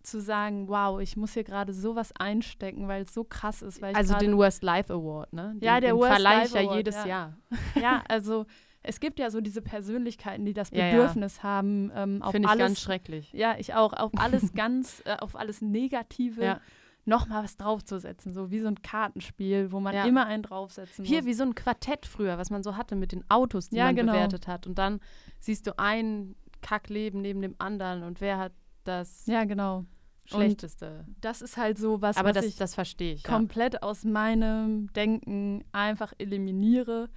zu 0.02 0.22
sagen, 0.22 0.70
wow, 0.70 1.02
ich 1.02 1.18
muss 1.18 1.34
hier 1.34 1.44
gerade 1.44 1.74
sowas 1.74 2.14
einstecken, 2.18 2.88
weil 2.88 3.04
es 3.04 3.14
so 3.14 3.26
krass 3.26 3.62
ist. 3.62 3.84
Also 3.84 4.16
den 4.18 4.38
Worst 4.38 4.64
Life 4.64 4.92
Award, 4.94 5.34
ne? 5.34 5.54
Den, 5.56 5.64
Ja, 5.68 5.80
der 5.82 5.92
den 5.92 5.98
Worst 5.98 6.14
verleihe 6.14 6.38
Life 6.40 6.48
ich 6.48 6.54
ja 6.54 6.62
Award, 6.62 6.78
jedes 6.78 6.96
ja. 6.96 7.06
Jahr. 7.06 7.38
Ja, 7.76 8.04
also 8.10 8.46
es 8.84 9.02
gibt 9.02 9.20
ja 9.20 9.30
so 9.30 9.42
diese 9.42 9.62
Persönlichkeiten, 9.62 10.46
die 10.46 10.54
das 10.54 10.70
Ja, 10.72 10.86
ja. 10.86 10.92
Bedürfnis 10.92 11.44
haben, 11.44 11.92
ähm, 11.94 12.22
auf 12.22 12.32
Finde 12.32 12.46
ich 12.48 12.52
alles, 12.52 12.68
ganz 12.68 12.80
schrecklich. 12.80 13.34
ja, 13.34 13.56
ich 13.58 13.74
auch, 13.74 13.92
auf 13.92 14.12
alles 14.16 14.54
ganz, 14.54 15.04
äh, 15.06 15.18
auf 15.18 15.36
alles 15.36 15.62
Negative 15.62 16.42
Ja. 16.44 16.62
Nochmal 17.08 17.44
was 17.44 17.58
draufzusetzen, 17.58 18.34
so 18.34 18.52
wie 18.52 18.60
so 18.60 18.68
ein 18.68 18.82
Kartenspiel, 18.82 19.72
wo 19.72 19.80
man 19.80 19.96
Ja. 19.96 20.06
immer 20.06 20.26
einen 20.26 20.44
draufsetzen 20.44 21.06
Hier 21.06 21.20
muss. 21.20 21.26
wie 21.28 21.34
so 21.34 21.44
ein 21.44 21.56
Quartett 21.56 22.06
früher, 22.06 22.38
was 22.38 22.50
man 22.50 22.64
so 22.64 22.76
hatte 22.76 22.96
mit 22.96 23.12
den 23.12 23.24
Autos, 23.30 23.70
die 23.70 23.78
Ja, 23.78 23.86
man 23.86 23.96
genau. 23.96 24.12
bewertet 24.14 24.48
hat. 24.48 24.68
Und 24.68 24.78
dann 24.78 25.00
siehst 25.40 25.66
du 25.68 25.78
ein 25.80 26.36
Kackleben 26.62 27.22
neben 27.22 27.42
dem 27.42 27.56
anderen 27.60 28.04
und 28.04 28.20
wer 28.22 28.38
hat 28.38 28.52
das 28.84 29.26
ja, 29.26 29.44
genau. 29.46 29.86
Schlechteste. 30.26 31.06
Das 31.22 31.42
ist 31.42 31.56
halt 31.56 31.78
so 31.78 32.02
was, 32.02 32.18
Aber 32.18 32.30
was 32.30 32.36
das, 32.36 32.46
ich 32.46 32.56
das 32.58 32.76
verstehe 32.76 33.14
ich. 33.14 33.24
Ja. 33.24 33.30
komplett 33.30 33.82
aus 33.84 34.04
meinem 34.04 34.92
Denken 34.94 35.64
einfach 35.72 36.12
eliminiere, 36.18 37.10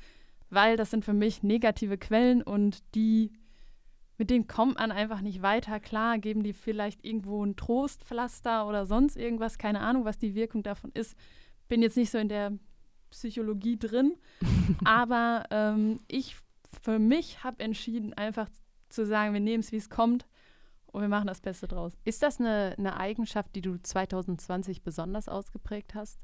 weil 0.50 0.76
das 0.76 0.90
sind 0.90 1.04
für 1.04 1.12
mich 1.12 1.42
negative 1.42 1.98
Quellen 1.98 2.42
und 2.42 2.78
die, 2.94 3.32
mit 4.20 4.28
denen 4.28 4.46
kommt 4.46 4.78
man 4.78 4.92
einfach 4.92 5.22
nicht 5.22 5.40
weiter. 5.40 5.80
Klar, 5.80 6.18
geben 6.18 6.42
die 6.42 6.52
vielleicht 6.52 7.06
irgendwo 7.06 7.42
ein 7.42 7.56
Trostpflaster 7.56 8.68
oder 8.68 8.84
sonst 8.84 9.16
irgendwas, 9.16 9.56
keine 9.56 9.80
Ahnung, 9.80 10.04
was 10.04 10.18
die 10.18 10.34
Wirkung 10.34 10.62
davon 10.62 10.90
ist. 10.92 11.16
Bin 11.68 11.80
jetzt 11.80 11.96
nicht 11.96 12.10
so 12.10 12.18
in 12.18 12.28
der 12.28 12.52
Psychologie 13.08 13.78
drin, 13.78 14.18
aber 14.84 15.44
ähm, 15.50 16.00
ich 16.06 16.36
für 16.82 16.98
mich 16.98 17.44
habe 17.44 17.64
entschieden, 17.64 18.12
einfach 18.12 18.50
zu 18.90 19.06
sagen, 19.06 19.32
wir 19.32 19.40
nehmen 19.40 19.60
es, 19.60 19.72
wie 19.72 19.76
es 19.76 19.88
kommt 19.88 20.26
und 20.88 21.00
wir 21.00 21.08
machen 21.08 21.28
das 21.28 21.40
Beste 21.40 21.66
draus. 21.66 21.94
Ist 22.04 22.22
das 22.22 22.40
eine, 22.40 22.74
eine 22.76 22.98
Eigenschaft, 22.98 23.56
die 23.56 23.62
du 23.62 23.78
2020 23.78 24.82
besonders 24.82 25.30
ausgeprägt 25.30 25.94
hast? 25.94 26.20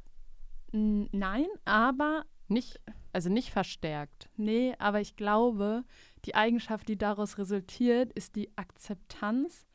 Nein, 0.70 1.46
aber 1.64 2.26
Nicht, 2.48 2.78
also 3.16 3.30
nicht 3.30 3.50
verstärkt. 3.50 4.28
Nee, 4.36 4.74
aber 4.78 5.00
ich 5.00 5.16
glaube, 5.16 5.84
die 6.26 6.34
Eigenschaft, 6.34 6.86
die 6.88 6.98
daraus 6.98 7.38
resultiert, 7.38 8.12
ist 8.12 8.36
die 8.36 8.50
Akzeptanz, 8.56 9.66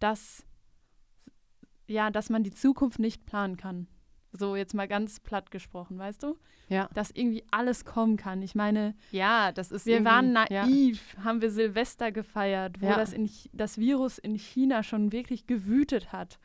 dass, 0.00 0.44
ja, 1.86 2.10
dass 2.10 2.30
man 2.30 2.42
die 2.42 2.50
Zukunft 2.52 2.98
nicht 2.98 3.24
planen 3.26 3.56
kann. 3.56 3.86
So 4.32 4.56
jetzt 4.56 4.74
mal 4.74 4.88
ganz 4.88 5.20
platt 5.20 5.50
gesprochen, 5.50 5.98
weißt 5.98 6.22
du? 6.22 6.38
Ja. 6.68 6.88
Dass 6.94 7.10
irgendwie 7.10 7.44
alles 7.50 7.84
kommen 7.84 8.16
kann. 8.16 8.40
Ich 8.42 8.54
meine, 8.54 8.94
Ja, 9.10 9.52
das 9.52 9.70
ist 9.72 9.84
wir 9.86 10.04
waren 10.04 10.34
ja. 10.50 10.66
naiv, 10.66 11.16
haben 11.22 11.42
wir 11.42 11.50
Silvester 11.50 12.12
gefeiert, 12.12 12.80
wo 12.80 12.86
Ja. 12.86 12.96
das, 12.96 13.12
in, 13.12 13.30
das 13.52 13.76
Virus 13.78 14.18
in 14.18 14.36
China 14.36 14.82
schon 14.82 15.12
wirklich 15.12 15.46
gewütet 15.46 16.12
hat. 16.12 16.38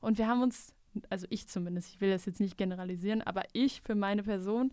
Und 0.00 0.16
wir 0.18 0.26
haben 0.26 0.42
uns, 0.42 0.74
also 1.10 1.26
ich 1.28 1.46
zumindest, 1.48 1.90
ich 1.94 2.00
will 2.00 2.10
das 2.10 2.24
jetzt 2.24 2.40
nicht 2.40 2.56
generalisieren, 2.56 3.20
aber 3.20 3.42
ich 3.52 3.82
für 3.82 3.94
meine 3.94 4.22
Person 4.22 4.72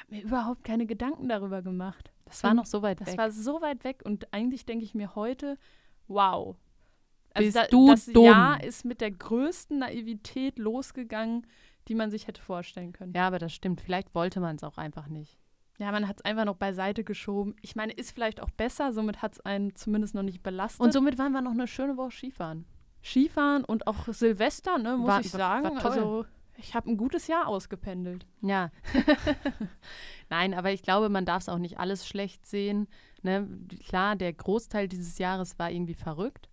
habe 0.00 0.14
mir 0.14 0.22
überhaupt 0.22 0.64
keine 0.64 0.86
Gedanken 0.86 1.28
darüber 1.28 1.62
gemacht. 1.62 2.10
Das 2.24 2.42
war 2.44 2.54
noch 2.54 2.66
so 2.66 2.82
weit 2.82 3.00
Das 3.00 3.08
weg. 3.08 3.18
war 3.18 3.30
so 3.30 3.60
weit 3.60 3.84
weg 3.84 4.02
und 4.04 4.32
eigentlich 4.32 4.64
denke 4.64 4.84
ich 4.84 4.94
mir 4.94 5.14
heute, 5.14 5.58
wow. 6.08 6.56
Also 7.34 7.46
Bist 7.46 7.56
da, 7.56 7.66
du 7.66 7.90
das 7.90 8.06
dumm. 8.06 8.24
Jahr 8.24 8.62
ist 8.62 8.84
mit 8.84 9.00
der 9.00 9.10
größten 9.10 9.78
Naivität 9.78 10.58
losgegangen, 10.58 11.46
die 11.88 11.94
man 11.94 12.10
sich 12.10 12.26
hätte 12.26 12.40
vorstellen 12.42 12.92
können. 12.92 13.12
ja, 13.14 13.26
aber 13.26 13.38
das 13.38 13.52
stimmt. 13.52 13.80
Vielleicht 13.80 14.14
wollte 14.14 14.40
man 14.40 14.56
es 14.56 14.64
auch 14.64 14.78
einfach 14.78 15.08
nicht. 15.08 15.38
Ja, 15.78 15.90
man 15.90 16.06
hat 16.06 16.18
es 16.18 16.24
einfach 16.24 16.44
noch 16.44 16.56
beiseite 16.56 17.02
geschoben. 17.02 17.56
Ich 17.62 17.74
meine, 17.74 17.92
ist 17.92 18.12
vielleicht 18.12 18.40
auch 18.40 18.50
besser, 18.50 18.92
somit 18.92 19.20
hat 19.22 19.32
es 19.32 19.40
einen 19.40 19.74
zumindest 19.74 20.14
noch 20.14 20.22
nicht 20.22 20.42
belastet. 20.42 20.80
Und 20.80 20.92
somit 20.92 21.18
waren 21.18 21.32
wir 21.32 21.40
noch 21.40 21.50
eine 21.52 21.66
schöne 21.66 21.96
Woche 21.96 22.12
Skifahren. 22.12 22.66
Skifahren 23.02 23.64
und 23.64 23.86
auch 23.86 24.06
Silvester, 24.12 24.78
ne, 24.78 24.96
muss 24.96 25.08
War- 25.08 25.20
ich 25.20 25.30
sagen. 25.30 25.64
war 25.64 25.78
toll. 25.80 25.90
also 25.90 26.24
ich 26.56 26.74
habe 26.74 26.90
ein 26.90 26.96
gutes 26.96 27.26
Jahr 27.26 27.46
ausgependelt. 27.48 28.26
Ja. 28.40 28.70
Nein, 30.30 30.54
aber 30.54 30.72
ich 30.72 30.82
glaube, 30.82 31.08
man 31.08 31.24
darf 31.24 31.42
es 31.42 31.48
auch 31.48 31.58
nicht 31.58 31.78
alles 31.78 32.06
schlecht 32.06 32.46
sehen. 32.46 32.88
Ne? 33.22 33.48
Klar, 33.86 34.16
der 34.16 34.32
Großteil 34.32 34.88
dieses 34.88 35.18
Jahres 35.18 35.58
war 35.58 35.70
irgendwie 35.70 35.94
verrückt, 35.94 36.48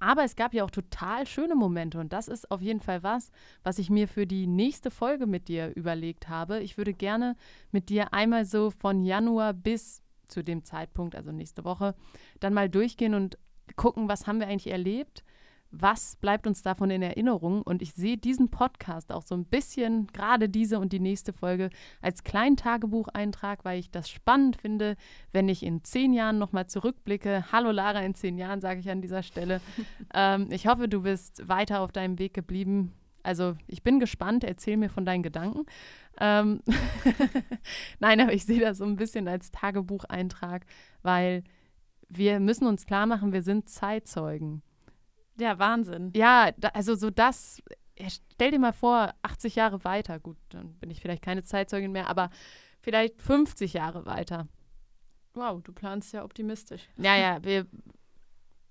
Aber 0.00 0.24
es 0.24 0.36
gab 0.36 0.54
ja 0.54 0.64
auch 0.64 0.70
total 0.70 1.26
schöne 1.26 1.54
Momente 1.54 1.98
und 1.98 2.12
das 2.12 2.28
ist 2.28 2.50
auf 2.50 2.60
jeden 2.60 2.80
Fall 2.80 3.02
was, 3.02 3.30
was 3.64 3.78
ich 3.78 3.90
mir 3.90 4.06
für 4.06 4.26
die 4.26 4.46
nächste 4.46 4.90
Folge 4.90 5.26
mit 5.26 5.48
dir 5.48 5.74
überlegt 5.74 6.28
habe. 6.28 6.60
Ich 6.60 6.76
würde 6.76 6.94
gerne 6.94 7.36
mit 7.72 7.88
dir 7.88 8.12
einmal 8.12 8.44
so 8.44 8.70
von 8.70 9.02
Januar 9.02 9.52
bis 9.52 10.02
zu 10.26 10.44
dem 10.44 10.64
Zeitpunkt, 10.64 11.16
also 11.16 11.32
nächste 11.32 11.64
Woche, 11.64 11.94
dann 12.38 12.54
mal 12.54 12.68
durchgehen 12.68 13.14
und 13.14 13.38
gucken, 13.76 14.08
was 14.08 14.26
haben 14.26 14.40
wir 14.40 14.46
eigentlich 14.46 14.72
erlebt, 14.72 15.24
was 15.70 16.16
bleibt 16.16 16.46
uns 16.46 16.62
davon 16.62 16.90
in 16.90 17.02
Erinnerung? 17.02 17.62
Und 17.62 17.82
ich 17.82 17.92
sehe 17.92 18.16
diesen 18.16 18.50
Podcast 18.50 19.12
auch 19.12 19.22
so 19.22 19.34
ein 19.34 19.44
bisschen, 19.44 20.06
gerade 20.08 20.48
diese 20.48 20.78
und 20.78 20.92
die 20.92 21.00
nächste 21.00 21.32
Folge, 21.32 21.70
als 22.00 22.24
kleinen 22.24 22.56
Tagebucheintrag, 22.56 23.64
weil 23.64 23.78
ich 23.78 23.90
das 23.90 24.08
spannend 24.08 24.56
finde, 24.56 24.96
wenn 25.32 25.48
ich 25.48 25.62
in 25.62 25.84
zehn 25.84 26.12
Jahren 26.12 26.38
nochmal 26.38 26.66
zurückblicke. 26.66 27.44
Hallo 27.52 27.70
Lara, 27.70 28.00
in 28.00 28.14
zehn 28.14 28.38
Jahren 28.38 28.60
sage 28.60 28.80
ich 28.80 28.90
an 28.90 29.02
dieser 29.02 29.22
Stelle. 29.22 29.60
ähm, 30.14 30.48
ich 30.50 30.66
hoffe, 30.66 30.88
du 30.88 31.02
bist 31.02 31.46
weiter 31.48 31.80
auf 31.80 31.92
deinem 31.92 32.18
Weg 32.18 32.32
geblieben. 32.32 32.94
Also 33.22 33.56
ich 33.66 33.82
bin 33.82 34.00
gespannt, 34.00 34.44
erzähl 34.44 34.78
mir 34.78 34.88
von 34.88 35.04
deinen 35.04 35.22
Gedanken. 35.22 35.66
Ähm 36.18 36.62
Nein, 37.98 38.20
aber 38.20 38.32
ich 38.32 38.46
sehe 38.46 38.60
das 38.60 38.78
so 38.78 38.84
ein 38.84 38.96
bisschen 38.96 39.28
als 39.28 39.50
Tagebucheintrag, 39.50 40.64
weil 41.02 41.44
wir 42.08 42.40
müssen 42.40 42.66
uns 42.66 42.86
klar 42.86 43.04
machen, 43.04 43.34
wir 43.34 43.42
sind 43.42 43.68
Zeitzeugen. 43.68 44.62
Ja, 45.38 45.58
Wahnsinn. 45.58 46.12
Ja, 46.14 46.50
da, 46.56 46.68
also 46.68 46.94
so 46.94 47.10
das, 47.10 47.62
stell 48.32 48.50
dir 48.50 48.58
mal 48.58 48.72
vor, 48.72 49.14
80 49.22 49.54
Jahre 49.54 49.84
weiter, 49.84 50.18
gut, 50.18 50.36
dann 50.50 50.74
bin 50.74 50.90
ich 50.90 51.00
vielleicht 51.00 51.22
keine 51.22 51.42
Zeitzeugin 51.42 51.92
mehr, 51.92 52.08
aber 52.08 52.30
vielleicht 52.80 53.20
50 53.22 53.72
Jahre 53.72 54.06
weiter. 54.06 54.48
Wow, 55.34 55.62
du 55.62 55.72
planst 55.72 56.12
ja 56.12 56.24
optimistisch. 56.24 56.88
Ja, 56.96 57.16
ja, 57.16 57.44
wir 57.44 57.66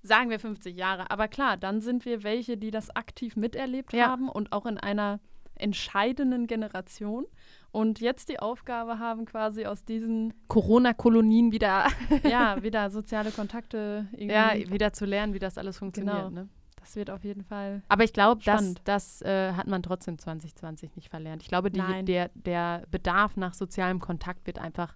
sagen 0.01 0.30
wir 0.30 0.39
50 0.39 0.75
Jahre, 0.75 1.12
aber 1.12 1.27
klar, 1.27 1.58
dann 1.58 1.82
sind 1.82 2.06
wir 2.06 2.23
welche, 2.23 2.58
die 2.58 2.71
das 2.71 2.95
aktiv 2.95 3.36
miterlebt 3.36 3.93
ja. 3.93 4.08
haben 4.08 4.30
und 4.30 4.51
auch 4.51 4.65
in 4.65 4.77
einer 4.77 5.19
entscheidenden 5.56 6.47
Generation 6.47 7.25
und 7.71 7.99
jetzt 7.99 8.30
die 8.30 8.39
Aufgabe 8.39 8.99
haben, 8.99 9.25
quasi 9.25 9.65
aus 9.65 9.84
diesen 9.84 10.34
Corona-Kolonien 10.47 11.51
wieder 11.51 11.88
ja 12.23 12.58
wieder 12.63 12.89
soziale 12.89 13.32
Kontakte 13.32 14.08
irgendwie 14.12 14.34
ja 14.34 14.71
wieder 14.71 14.93
zu 14.93 15.06
lernen, 15.06 15.34
wie 15.34 15.39
das 15.39 15.58
alles 15.58 15.77
funktioniert. 15.80 16.15
Genau. 16.15 16.30
Ne? 16.30 16.49
Das 16.88 16.95
wird 16.95 17.10
auf 17.10 17.26
jeden 17.26 17.43
Fall. 17.43 17.84
Aber 17.89 18.06
ich 18.06 18.13
glaube, 18.13 18.41
das, 18.45 18.76
das 18.86 19.21
äh, 19.21 19.52
hat 19.52 19.67
man 19.67 19.84
trotzdem 19.84 20.17
2020 20.17 20.95
nicht 20.95 21.10
verlernt. 21.10 21.41
Ich 21.41 21.50
glaube, 21.50 21.69
die, 21.69 21.82
der, 22.06 22.32
der 22.34 22.84
Bedarf 22.89 23.36
nach 23.36 23.54
sozialem 23.54 24.00
Kontakt 24.00 24.47
wird 24.47 24.58
einfach 24.58 24.95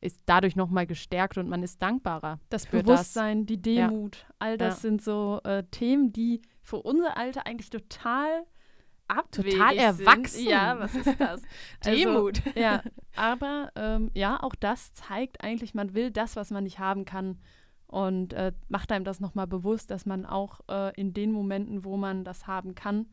ist 0.00 0.22
dadurch 0.24 0.56
nochmal 0.56 0.86
gestärkt 0.86 1.36
und 1.36 1.46
man 1.46 1.62
ist 1.62 1.82
dankbarer. 1.82 2.40
Das 2.48 2.64
Bewusstsein, 2.64 3.40
das. 3.40 3.46
die 3.48 3.60
Demut, 3.60 4.16
ja. 4.16 4.34
all 4.38 4.56
das 4.56 4.76
ja. 4.76 4.80
sind 4.80 5.02
so 5.02 5.40
äh, 5.44 5.62
Themen, 5.64 6.10
die 6.10 6.40
für 6.62 6.78
unser 6.78 7.18
Alter 7.18 7.46
eigentlich 7.46 7.68
total 7.68 8.46
abwegig 9.06 9.58
Total 9.58 9.76
erwachsen. 9.76 10.38
Sind. 10.38 10.48
Ja, 10.48 10.78
was 10.78 10.94
ist 10.94 11.20
das? 11.20 11.42
Demut. 11.84 12.40
Also, 12.46 12.58
ja, 12.58 12.82
aber 13.14 13.72
ähm, 13.76 14.10
ja, 14.14 14.42
auch 14.42 14.54
das 14.54 14.94
zeigt 14.94 15.44
eigentlich, 15.44 15.74
man 15.74 15.92
will 15.92 16.10
das, 16.10 16.34
was 16.34 16.50
man 16.50 16.64
nicht 16.64 16.78
haben 16.78 17.04
kann 17.04 17.38
und 17.90 18.32
äh, 18.32 18.52
macht 18.68 18.92
einem 18.92 19.04
das 19.04 19.20
nochmal 19.20 19.46
bewusst, 19.46 19.90
dass 19.90 20.06
man 20.06 20.24
auch 20.24 20.60
äh, 20.68 20.94
in 20.98 21.12
den 21.12 21.32
Momenten, 21.32 21.84
wo 21.84 21.96
man 21.96 22.24
das 22.24 22.46
haben 22.46 22.74
kann, 22.74 23.06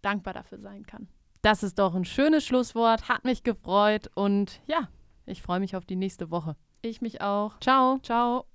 dankbar 0.00 0.34
dafür 0.34 0.58
sein 0.58 0.86
kann. 0.86 1.08
Das 1.42 1.62
ist 1.62 1.78
doch 1.78 1.94
ein 1.94 2.04
schönes 2.04 2.44
Schlusswort, 2.44 3.08
hat 3.08 3.24
mich 3.24 3.42
gefreut 3.42 4.10
und 4.14 4.60
ja, 4.66 4.88
ich 5.26 5.42
freue 5.42 5.60
mich 5.60 5.76
auf 5.76 5.84
die 5.84 5.96
nächste 5.96 6.30
Woche. 6.30 6.56
Ich 6.82 7.00
mich 7.00 7.20
auch. 7.20 7.58
Ciao. 7.60 7.98
Ciao. 8.02 8.51